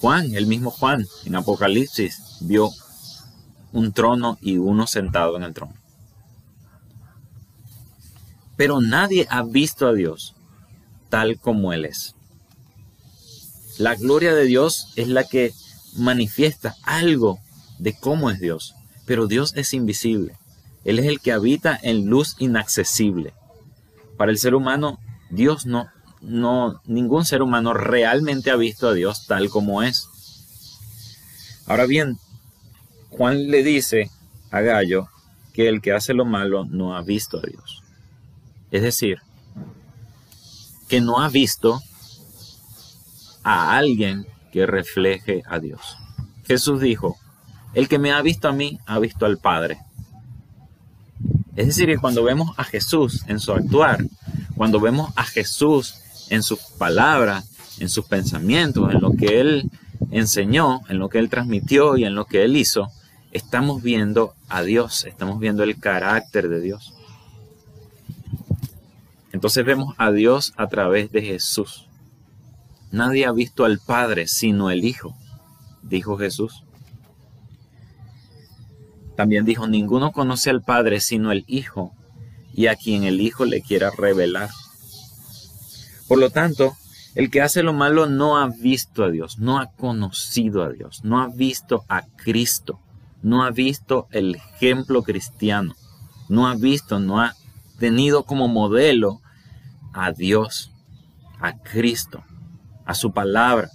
Juan, 0.00 0.34
el 0.34 0.46
mismo 0.46 0.70
Juan, 0.70 1.06
en 1.24 1.36
Apocalipsis, 1.36 2.38
vio 2.40 2.70
un 3.72 3.92
trono 3.92 4.36
y 4.42 4.58
uno 4.58 4.86
sentado 4.86 5.36
en 5.36 5.44
el 5.44 5.54
trono. 5.54 5.79
Pero 8.60 8.82
nadie 8.82 9.26
ha 9.30 9.42
visto 9.42 9.88
a 9.88 9.94
Dios 9.94 10.34
tal 11.08 11.40
como 11.40 11.72
Él 11.72 11.86
es. 11.86 12.14
La 13.78 13.94
gloria 13.94 14.34
de 14.34 14.44
Dios 14.44 14.92
es 14.96 15.08
la 15.08 15.24
que 15.24 15.54
manifiesta 15.96 16.76
algo 16.82 17.38
de 17.78 17.98
cómo 17.98 18.30
es 18.30 18.38
Dios, 18.38 18.74
pero 19.06 19.28
Dios 19.28 19.54
es 19.56 19.72
invisible. 19.72 20.34
Él 20.84 20.98
es 20.98 21.06
el 21.06 21.20
que 21.20 21.32
habita 21.32 21.80
en 21.82 22.04
luz 22.10 22.36
inaccesible. 22.38 23.32
Para 24.18 24.30
el 24.30 24.36
ser 24.36 24.54
humano, 24.54 24.98
Dios 25.30 25.64
no, 25.64 25.88
no, 26.20 26.82
ningún 26.84 27.24
ser 27.24 27.40
humano 27.40 27.72
realmente 27.72 28.50
ha 28.50 28.56
visto 28.56 28.88
a 28.88 28.92
Dios 28.92 29.26
tal 29.26 29.48
como 29.48 29.82
es. 29.82 30.06
Ahora 31.64 31.86
bien, 31.86 32.18
Juan 33.08 33.50
le 33.50 33.62
dice 33.62 34.10
a 34.50 34.60
Gallo 34.60 35.08
que 35.54 35.66
el 35.66 35.80
que 35.80 35.94
hace 35.94 36.12
lo 36.12 36.26
malo 36.26 36.66
no 36.66 36.94
ha 36.94 37.00
visto 37.00 37.38
a 37.38 37.40
Dios. 37.40 37.80
Es 38.70 38.82
decir, 38.82 39.18
que 40.88 41.00
no 41.00 41.20
ha 41.20 41.28
visto 41.28 41.80
a 43.42 43.76
alguien 43.76 44.26
que 44.52 44.66
refleje 44.66 45.42
a 45.46 45.58
Dios. 45.58 45.80
Jesús 46.46 46.80
dijo, 46.80 47.16
el 47.74 47.88
que 47.88 47.98
me 47.98 48.12
ha 48.12 48.20
visto 48.22 48.48
a 48.48 48.52
mí 48.52 48.78
ha 48.86 48.98
visto 48.98 49.24
al 49.26 49.38
Padre. 49.38 49.78
Es 51.56 51.66
decir, 51.66 51.86
que 51.86 51.98
cuando 51.98 52.24
vemos 52.24 52.50
a 52.56 52.64
Jesús 52.64 53.24
en 53.28 53.38
su 53.38 53.52
actuar, 53.52 54.04
cuando 54.56 54.80
vemos 54.80 55.12
a 55.16 55.24
Jesús 55.24 55.94
en 56.28 56.42
sus 56.42 56.58
palabras, 56.78 57.48
en 57.78 57.88
sus 57.88 58.06
pensamientos, 58.06 58.92
en 58.92 59.00
lo 59.00 59.12
que 59.12 59.40
Él 59.40 59.70
enseñó, 60.10 60.80
en 60.88 60.98
lo 60.98 61.08
que 61.08 61.18
Él 61.18 61.30
transmitió 61.30 61.96
y 61.96 62.04
en 62.04 62.14
lo 62.14 62.24
que 62.24 62.44
Él 62.44 62.56
hizo, 62.56 62.88
estamos 63.32 63.82
viendo 63.82 64.34
a 64.48 64.62
Dios, 64.62 65.04
estamos 65.04 65.38
viendo 65.38 65.62
el 65.62 65.78
carácter 65.78 66.48
de 66.48 66.60
Dios. 66.60 66.94
Entonces 69.32 69.64
vemos 69.64 69.94
a 69.98 70.10
Dios 70.10 70.52
a 70.56 70.66
través 70.68 71.12
de 71.12 71.22
Jesús. 71.22 71.88
Nadie 72.90 73.26
ha 73.26 73.32
visto 73.32 73.64
al 73.64 73.78
Padre 73.78 74.26
sino 74.26 74.70
el 74.70 74.84
Hijo, 74.84 75.14
dijo 75.82 76.18
Jesús. 76.18 76.64
También 79.16 79.44
dijo, 79.44 79.68
ninguno 79.68 80.12
conoce 80.12 80.50
al 80.50 80.62
Padre 80.62 81.00
sino 81.00 81.30
el 81.30 81.44
Hijo, 81.46 81.92
y 82.52 82.66
a 82.66 82.76
quien 82.76 83.04
el 83.04 83.20
Hijo 83.20 83.44
le 83.44 83.62
quiera 83.62 83.90
revelar. 83.90 84.50
Por 86.08 86.18
lo 86.18 86.30
tanto, 86.30 86.74
el 87.14 87.30
que 87.30 87.42
hace 87.42 87.62
lo 87.62 87.72
malo 87.72 88.06
no 88.06 88.38
ha 88.38 88.48
visto 88.48 89.04
a 89.04 89.10
Dios, 89.10 89.38
no 89.38 89.58
ha 89.58 89.66
conocido 89.72 90.62
a 90.62 90.70
Dios, 90.70 91.04
no 91.04 91.20
ha 91.20 91.28
visto 91.28 91.84
a 91.88 92.02
Cristo, 92.02 92.80
no 93.22 93.44
ha 93.44 93.50
visto 93.50 94.08
el 94.10 94.36
ejemplo 94.36 95.02
cristiano, 95.02 95.74
no 96.28 96.48
ha 96.48 96.54
visto, 96.54 96.98
no 96.98 97.20
ha 97.20 97.34
tenido 97.78 98.24
como 98.24 98.48
modelo 98.48 99.19
a 99.92 100.12
Dios, 100.12 100.72
a 101.40 101.56
Cristo 101.58 102.24
a 102.90 102.94
su 102.94 103.12
palabra. 103.12 103.70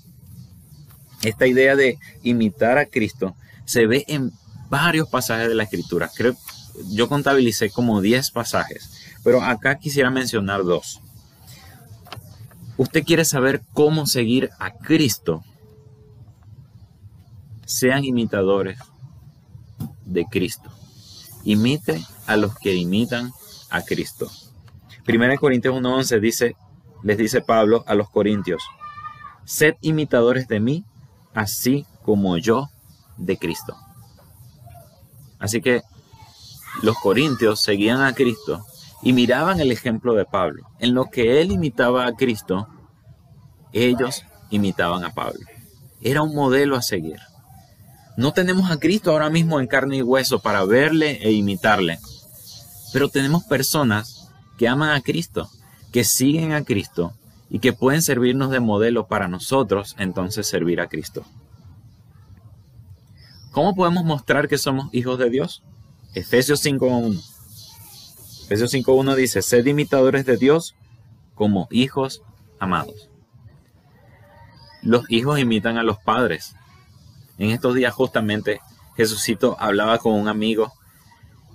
Esta 1.24 1.48
idea 1.48 1.78
de 1.78 1.98
imitar 2.22 2.78
a 2.78 2.86
Cristo 2.86 3.34
se 3.64 3.88
ve 3.88 4.04
en 4.10 4.34
varios 4.70 5.08
pasajes 5.08 5.48
de 5.48 5.56
la 5.56 5.64
escritura. 5.64 6.12
Creo, 6.14 6.36
yo 6.90 7.08
contabilicé 7.08 7.70
como 7.70 8.02
10 8.02 8.32
pasajes, 8.32 8.92
pero 9.24 9.42
acá 9.42 9.80
quisiera 9.80 10.10
mencionar 10.10 10.66
dos. 10.66 11.00
Usted 12.76 13.06
quiere 13.06 13.24
saber 13.24 13.62
cómo 13.72 14.06
seguir 14.06 14.50
a 14.60 14.72
Cristo. 14.72 15.46
Sean 17.66 18.04
imitadores 18.04 18.78
de 20.04 20.26
Cristo. 20.26 20.70
Imite 21.46 22.04
a 22.28 22.36
los 22.36 22.54
que 22.60 22.76
imitan 22.76 23.32
a 23.70 23.82
Cristo. 23.82 24.30
1 25.08 25.38
Corintios 25.40 25.76
1.11 25.76 26.20
dice, 26.20 26.56
les 27.04 27.18
dice 27.18 27.42
Pablo 27.42 27.84
a 27.88 27.94
los 27.94 28.10
corintios, 28.10 28.64
Sed 29.46 29.76
imitadores 29.82 30.48
de 30.48 30.60
mí, 30.60 30.84
así 31.36 31.86
como 32.02 32.38
yo 32.38 32.70
de 33.18 33.38
Cristo. 33.38 33.76
Así 35.38 35.62
que 35.62 35.84
los 36.82 36.98
corintios 36.98 37.62
seguían 37.62 38.02
a 38.02 38.16
Cristo 38.16 38.66
y 39.04 39.14
miraban 39.14 39.60
el 39.60 39.72
ejemplo 39.72 40.16
de 40.16 40.26
Pablo. 40.26 40.68
En 40.80 40.96
lo 40.96 41.06
que 41.06 41.40
él 41.42 41.52
imitaba 41.52 42.08
a 42.08 42.14
Cristo, 42.14 42.68
ellos 43.72 44.24
imitaban 44.50 45.04
a 45.04 45.14
Pablo. 45.14 45.42
Era 46.02 46.24
un 46.24 46.34
modelo 46.34 46.76
a 46.76 46.82
seguir. 46.82 47.20
No 48.18 48.34
tenemos 48.34 48.72
a 48.72 48.80
Cristo 48.80 49.12
ahora 49.12 49.30
mismo 49.30 49.60
en 49.60 49.68
carne 49.68 49.98
y 49.98 50.02
hueso 50.02 50.40
para 50.40 50.66
verle 50.66 51.20
e 51.22 51.32
imitarle, 51.32 52.00
pero 52.94 53.10
tenemos 53.10 53.44
personas 53.44 54.15
que 54.58 54.68
aman 54.68 54.90
a 54.90 55.02
Cristo, 55.02 55.50
que 55.92 56.04
siguen 56.04 56.54
a 56.54 56.64
Cristo 56.64 57.14
y 57.50 57.60
que 57.60 57.74
pueden 57.74 58.02
servirnos 58.02 58.52
de 58.52 58.60
modelo 58.60 59.08
para 59.08 59.28
nosotros 59.28 59.96
entonces 59.98 60.48
servir 60.48 60.82
a 60.82 60.88
Cristo. 60.88 61.26
¿Cómo 63.52 63.76
podemos 63.76 64.04
mostrar 64.04 64.48
que 64.48 64.58
somos 64.58 64.94
hijos 64.94 65.18
de 65.18 65.30
Dios? 65.30 65.64
Efesios 66.14 66.66
5.1. 66.66 67.18
Efesios 68.46 68.74
5.1 68.74 69.16
dice, 69.16 69.42
sed 69.42 69.66
imitadores 69.66 70.26
de 70.26 70.38
Dios 70.38 70.76
como 71.36 71.68
hijos 71.72 72.22
amados. 72.60 73.10
Los 74.82 75.10
hijos 75.10 75.40
imitan 75.40 75.78
a 75.78 75.84
los 75.84 75.98
padres. 75.98 76.56
En 77.38 77.50
estos 77.50 77.76
días 77.76 77.94
justamente 77.94 78.60
Jesucito 78.96 79.58
hablaba 79.60 79.98
con 80.00 80.14
un 80.14 80.28
amigo 80.28 80.74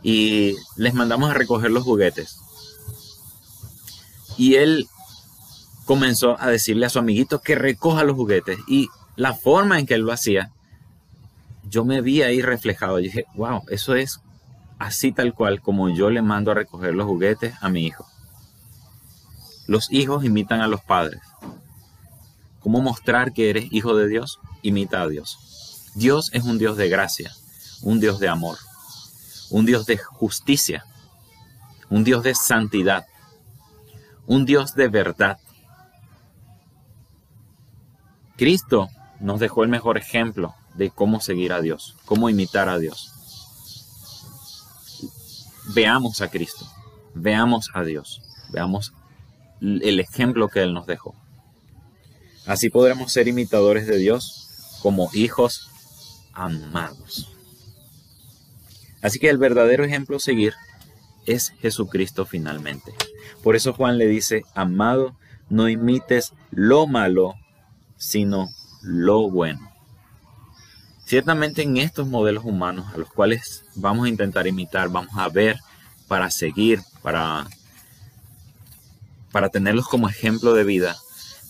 y 0.03 0.57
les 0.77 0.95
mandamos 0.95 1.31
a 1.31 1.35
recoger 1.35 1.71
los 1.71 1.85
juguetes. 1.85 2.41
Y 4.41 4.55
él 4.55 4.89
comenzó 5.85 6.41
a 6.41 6.49
decirle 6.49 6.87
a 6.87 6.89
su 6.89 6.99
amiguito 6.99 7.43
que 7.43 7.57
recoja 7.57 8.05
los 8.05 8.17
juguetes. 8.17 8.59
Y 8.67 8.89
la 9.15 9.35
forma 9.35 9.79
en 9.79 9.85
que 9.85 9.93
él 9.93 10.01
lo 10.01 10.13
hacía, 10.13 10.51
yo 11.69 11.85
me 11.85 12.01
vi 12.01 12.23
ahí 12.23 12.41
reflejado. 12.41 12.99
Y 12.99 13.03
dije, 13.03 13.27
wow, 13.35 13.65
eso 13.69 13.95
es 13.95 14.21
así 14.79 15.13
tal 15.13 15.35
cual 15.35 15.61
como 15.61 15.91
yo 15.91 16.09
le 16.09 16.23
mando 16.23 16.51
a 16.51 16.55
recoger 16.55 16.95
los 16.95 17.05
juguetes 17.05 17.53
a 17.61 17.69
mi 17.69 17.85
hijo. 17.85 18.07
Los 19.67 19.93
hijos 19.93 20.25
imitan 20.25 20.63
a 20.63 20.69
los 20.69 20.81
padres. 20.81 21.21
¿Cómo 22.61 22.81
mostrar 22.81 23.35
que 23.35 23.51
eres 23.51 23.67
hijo 23.71 23.95
de 23.95 24.09
Dios? 24.09 24.41
Imita 24.63 25.03
a 25.03 25.09
Dios. 25.09 25.37
Dios 25.95 26.31
es 26.33 26.45
un 26.45 26.57
Dios 26.57 26.79
de 26.79 26.89
gracia, 26.89 27.31
un 27.83 28.01
Dios 28.01 28.19
de 28.21 28.29
amor, 28.29 28.57
un 29.51 29.67
Dios 29.67 29.85
de 29.85 29.99
justicia, 29.99 30.87
un 31.91 32.05
Dios 32.05 32.23
de 32.23 32.35
santidad, 32.35 33.05
un 34.27 34.45
Dios 34.45 34.75
de 34.75 34.89
verdad. 34.89 35.39
Cristo 38.37 38.89
nos 39.21 39.41
dejó 39.41 39.65
el 39.65 39.69
mejor 39.69 39.99
ejemplo 39.99 40.55
de 40.75 40.91
cómo 40.91 41.21
seguir 41.21 41.53
a 41.53 41.61
Dios, 41.61 41.97
cómo 42.05 42.31
imitar 42.31 42.69
a 42.69 42.79
Dios. 42.79 43.13
Veamos 45.75 46.21
a 46.21 46.29
Cristo, 46.29 46.67
veamos 47.15 47.71
a 47.75 47.83
Dios, 47.85 48.23
veamos 48.51 48.93
el 49.61 50.01
ejemplo 50.01 50.49
que 50.49 50.63
Él 50.63 50.73
nos 50.73 50.87
dejó. 50.87 51.15
Así 52.47 52.71
podremos 52.71 53.13
ser 53.13 53.29
imitadores 53.29 53.87
de 53.87 53.99
Dios 53.99 54.79
como 54.83 55.11
hijos 55.13 55.71
amados. 56.33 57.31
Así 59.03 59.19
que 59.19 59.29
el 59.29 59.39
verdadero 59.39 59.85
ejemplo 59.85 60.17
a 60.17 60.21
seguir 60.21 60.55
es 61.27 61.51
Jesucristo 61.61 62.27
finalmente. 62.27 62.93
Por 63.43 63.57
eso 63.57 63.73
Juan 63.73 63.99
le 63.99 64.07
dice, 64.07 64.45
amado, 64.55 65.17
no 65.49 65.69
imites 65.69 66.33
lo 66.51 66.87
malo, 66.87 67.35
sino 67.97 68.49
lo 68.83 69.31
bueno. 69.31 69.71
Ciertamente 71.05 71.63
en 71.63 71.77
estos 71.77 72.07
modelos 72.07 72.45
humanos 72.45 72.87
a 72.95 72.97
los 72.97 73.13
cuales 73.13 73.65
vamos 73.75 74.07
a 74.07 74.09
intentar 74.09 74.47
imitar, 74.47 74.89
vamos 74.89 75.13
a 75.17 75.29
ver 75.29 75.59
para 76.07 76.31
seguir, 76.31 76.81
para, 77.03 77.49
para 79.33 79.49
tenerlos 79.49 79.89
como 79.89 80.09
ejemplo 80.09 80.55
de 80.55 80.65
vida, 80.65 80.97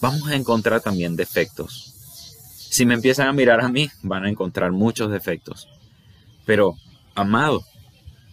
vamos 0.01 0.29
a 0.29 0.35
encontrar 0.35 0.81
también 0.81 1.15
defectos. 1.15 1.95
Si 2.57 2.87
me 2.87 2.95
empiezan 2.95 3.29
a 3.29 3.33
mirar 3.33 3.61
a 3.61 3.69
mí, 3.69 3.91
van 4.03 4.25
a 4.25 4.31
encontrar 4.31 4.73
muchos 4.73 5.11
defectos. 5.11 5.69
Pero, 6.47 6.77
amado, 7.15 7.65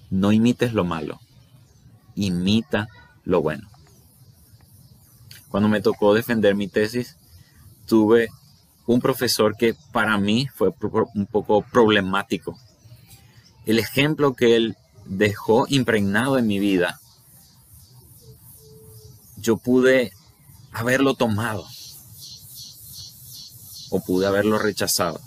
no 0.09 0.31
imites 0.31 0.73
lo 0.73 0.85
malo, 0.85 1.19
imita 2.15 2.87
lo 3.27 3.41
bueno. 3.41 3.69
Cuando 5.49 5.67
me 5.67 5.81
tocó 5.81 6.13
defender 6.13 6.55
mi 6.55 6.69
tesis, 6.69 7.17
tuve 7.85 8.29
un 8.85 9.01
profesor 9.01 9.57
que 9.57 9.75
para 9.91 10.17
mí 10.17 10.47
fue 10.47 10.73
un 11.13 11.25
poco 11.25 11.61
problemático. 11.61 12.57
El 13.65 13.79
ejemplo 13.79 14.33
que 14.33 14.55
él 14.55 14.77
dejó 15.05 15.65
impregnado 15.67 16.37
en 16.37 16.47
mi 16.47 16.57
vida, 16.57 17.01
yo 19.35 19.57
pude 19.57 20.13
haberlo 20.71 21.13
tomado 21.13 21.65
o 23.89 23.99
pude 23.99 24.25
haberlo 24.25 24.57
rechazado. 24.57 25.19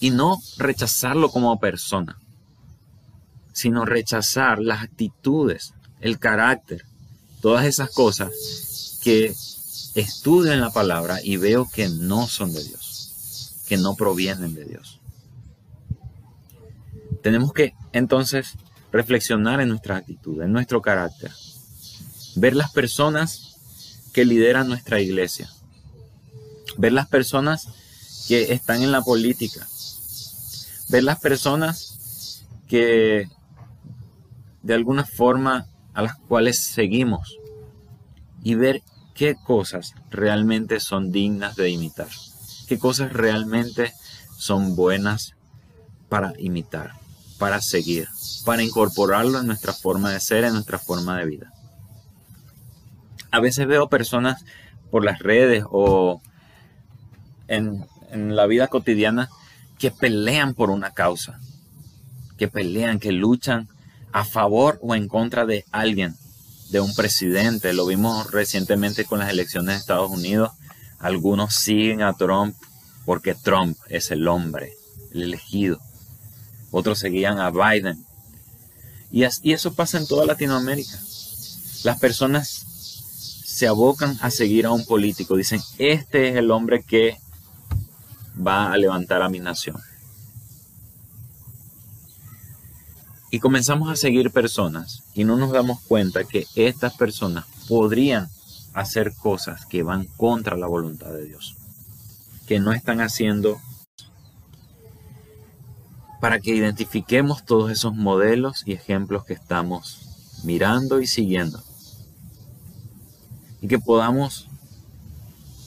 Y 0.00 0.10
no 0.10 0.38
rechazarlo 0.58 1.30
como 1.30 1.58
persona, 1.58 2.18
sino 3.56 3.86
rechazar 3.86 4.58
las 4.58 4.82
actitudes, 4.82 5.72
el 6.02 6.18
carácter, 6.18 6.84
todas 7.40 7.64
esas 7.64 7.90
cosas 7.90 8.30
que 9.02 9.34
estudio 9.94 10.52
en 10.52 10.60
la 10.60 10.74
palabra 10.74 11.20
y 11.24 11.38
veo 11.38 11.66
que 11.66 11.88
no 11.88 12.28
son 12.28 12.52
de 12.52 12.62
Dios, 12.62 13.54
que 13.66 13.78
no 13.78 13.96
provienen 13.96 14.54
de 14.54 14.66
Dios. 14.66 15.00
Tenemos 17.22 17.54
que 17.54 17.72
entonces 17.94 18.58
reflexionar 18.92 19.62
en 19.62 19.70
nuestra 19.70 19.96
actitud, 19.96 20.42
en 20.42 20.52
nuestro 20.52 20.82
carácter, 20.82 21.32
ver 22.34 22.54
las 22.54 22.70
personas 22.72 23.56
que 24.12 24.26
lideran 24.26 24.68
nuestra 24.68 25.00
iglesia, 25.00 25.50
ver 26.76 26.92
las 26.92 27.08
personas 27.08 27.68
que 28.28 28.52
están 28.52 28.82
en 28.82 28.92
la 28.92 29.00
política, 29.00 29.66
ver 30.90 31.04
las 31.04 31.18
personas 31.20 31.94
que 32.68 33.30
de 34.66 34.74
alguna 34.74 35.04
forma 35.04 35.66
a 35.94 36.02
las 36.02 36.16
cuales 36.16 36.58
seguimos 36.58 37.38
y 38.42 38.56
ver 38.56 38.82
qué 39.14 39.36
cosas 39.36 39.94
realmente 40.10 40.80
son 40.80 41.12
dignas 41.12 41.54
de 41.54 41.70
imitar, 41.70 42.08
qué 42.66 42.76
cosas 42.76 43.12
realmente 43.12 43.92
son 44.36 44.74
buenas 44.74 45.34
para 46.08 46.32
imitar, 46.38 46.94
para 47.38 47.60
seguir, 47.60 48.08
para 48.44 48.64
incorporarlo 48.64 49.38
en 49.38 49.46
nuestra 49.46 49.72
forma 49.72 50.10
de 50.10 50.18
ser, 50.18 50.42
en 50.42 50.54
nuestra 50.54 50.80
forma 50.80 51.16
de 51.16 51.26
vida. 51.26 51.52
A 53.30 53.38
veces 53.38 53.68
veo 53.68 53.88
personas 53.88 54.44
por 54.90 55.04
las 55.04 55.20
redes 55.20 55.64
o 55.70 56.20
en, 57.46 57.86
en 58.10 58.34
la 58.34 58.46
vida 58.46 58.66
cotidiana 58.66 59.28
que 59.78 59.92
pelean 59.92 60.54
por 60.54 60.70
una 60.70 60.90
causa, 60.90 61.38
que 62.36 62.48
pelean, 62.48 62.98
que 62.98 63.12
luchan 63.12 63.68
a 64.16 64.24
favor 64.24 64.78
o 64.80 64.94
en 64.94 65.08
contra 65.08 65.44
de 65.44 65.66
alguien 65.72 66.16
de 66.70 66.80
un 66.80 66.94
presidente. 66.94 67.74
Lo 67.74 67.84
vimos 67.84 68.30
recientemente 68.30 69.04
con 69.04 69.18
las 69.18 69.28
elecciones 69.28 69.74
de 69.74 69.80
Estados 69.80 70.10
Unidos. 70.10 70.52
Algunos 70.98 71.54
siguen 71.54 72.00
a 72.00 72.14
Trump 72.14 72.56
porque 73.04 73.34
Trump 73.34 73.76
es 73.90 74.10
el 74.10 74.26
hombre, 74.26 74.72
el 75.12 75.22
elegido. 75.22 75.78
Otros 76.70 76.98
seguían 76.98 77.40
a 77.40 77.50
Biden. 77.50 78.06
Y, 79.12 79.24
eso 79.52 79.74
pasa 79.74 79.98
en 79.98 80.06
toda 80.06 80.24
Latinoamérica. 80.24 80.98
Las 81.84 81.98
personas 81.98 82.48
se 83.44 83.66
abocan 83.66 84.16
a 84.22 84.30
seguir 84.30 84.64
a 84.64 84.72
un 84.72 84.86
político. 84.86 85.36
Dicen, 85.36 85.60
este 85.76 86.30
es 86.30 86.36
el 86.36 86.50
hombre 86.52 86.84
que 86.84 87.18
va 88.34 88.72
a 88.72 88.78
levantar 88.78 89.20
a 89.20 89.28
mi 89.28 89.40
nación. 89.40 89.76
Y 93.30 93.40
comenzamos 93.40 93.90
a 93.90 93.96
seguir 93.96 94.30
personas 94.30 95.02
y 95.14 95.24
no 95.24 95.36
nos 95.36 95.52
damos 95.52 95.80
cuenta 95.82 96.24
que 96.24 96.46
estas 96.54 96.94
personas 96.94 97.44
podrían 97.68 98.28
hacer 98.72 99.14
cosas 99.14 99.66
que 99.66 99.82
van 99.82 100.06
contra 100.16 100.56
la 100.56 100.66
voluntad 100.66 101.10
de 101.10 101.24
Dios, 101.24 101.56
que 102.46 102.60
no 102.60 102.72
están 102.72 103.00
haciendo 103.00 103.60
para 106.20 106.40
que 106.40 106.54
identifiquemos 106.54 107.44
todos 107.44 107.70
esos 107.70 107.94
modelos 107.94 108.62
y 108.64 108.72
ejemplos 108.72 109.24
que 109.24 109.34
estamos 109.34 110.00
mirando 110.44 111.00
y 111.00 111.06
siguiendo. 111.06 111.62
Y 113.60 113.68
que 113.68 113.78
podamos, 113.78 114.46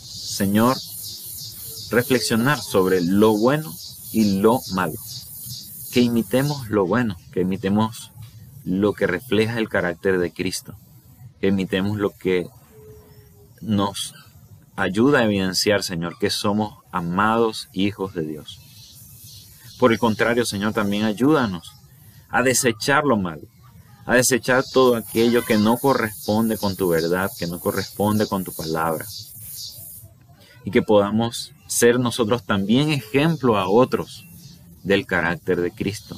Señor, 0.02 0.78
reflexionar 1.92 2.60
sobre 2.60 3.02
lo 3.02 3.38
bueno 3.38 3.74
y 4.12 4.40
lo 4.40 4.62
malo 4.74 4.96
que 5.92 6.02
imitemos 6.02 6.70
lo 6.70 6.86
bueno, 6.86 7.18
que 7.32 7.42
imitemos 7.42 8.12
lo 8.64 8.94
que 8.94 9.08
refleja 9.08 9.58
el 9.58 9.70
carácter 9.70 10.20
de 10.20 10.32
Cristo, 10.32 10.76
que 11.42 11.48
imitemos 11.48 11.98
lo 11.98 12.12
que 12.12 12.48
nos 13.62 14.14
ayuda 14.76 15.20
a 15.20 15.26
evidenciar, 15.26 15.84
Señor, 15.84 16.18
que 16.20 16.30
somos 16.30 16.78
amados 16.92 17.70
hijos 17.74 18.14
de 18.14 18.24
Dios. 18.24 18.60
Por 19.80 19.92
el 19.92 20.00
contrario, 20.00 20.46
Señor, 20.46 20.74
también 20.74 21.06
ayúdanos 21.06 21.74
a 22.30 22.44
desechar 22.44 23.04
lo 23.06 23.18
malo, 23.18 23.48
a 24.06 24.16
desechar 24.16 24.64
todo 24.72 24.96
aquello 24.96 25.44
que 25.44 25.58
no 25.58 25.78
corresponde 25.78 26.58
con 26.58 26.76
tu 26.76 26.90
verdad, 26.90 27.32
que 27.38 27.48
no 27.48 27.60
corresponde 27.60 28.28
con 28.28 28.44
tu 28.44 28.54
palabra. 28.54 29.06
Y 30.66 30.72
que 30.72 30.82
podamos 30.82 31.54
ser 31.68 32.00
nosotros 32.00 32.44
también 32.44 32.90
ejemplo 32.90 33.58
a 33.58 33.68
otros 33.68 34.29
del 34.84 35.06
carácter 35.06 35.62
de 35.62 35.72
Cristo. 35.72 36.16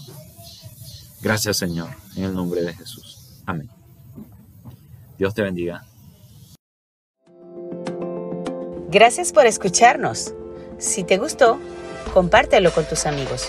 Gracias 1.21 1.57
Señor, 1.57 1.89
en 2.15 2.25
el 2.25 2.33
nombre 2.33 2.61
de 2.61 2.73
Jesús. 2.73 3.41
Amén. 3.45 3.69
Dios 5.17 5.33
te 5.33 5.43
bendiga. 5.43 5.85
Gracias 8.89 9.31
por 9.31 9.45
escucharnos. 9.45 10.33
Si 10.77 11.03
te 11.03 11.17
gustó, 11.17 11.59
compártelo 12.13 12.73
con 12.73 12.85
tus 12.85 13.05
amigos. 13.05 13.47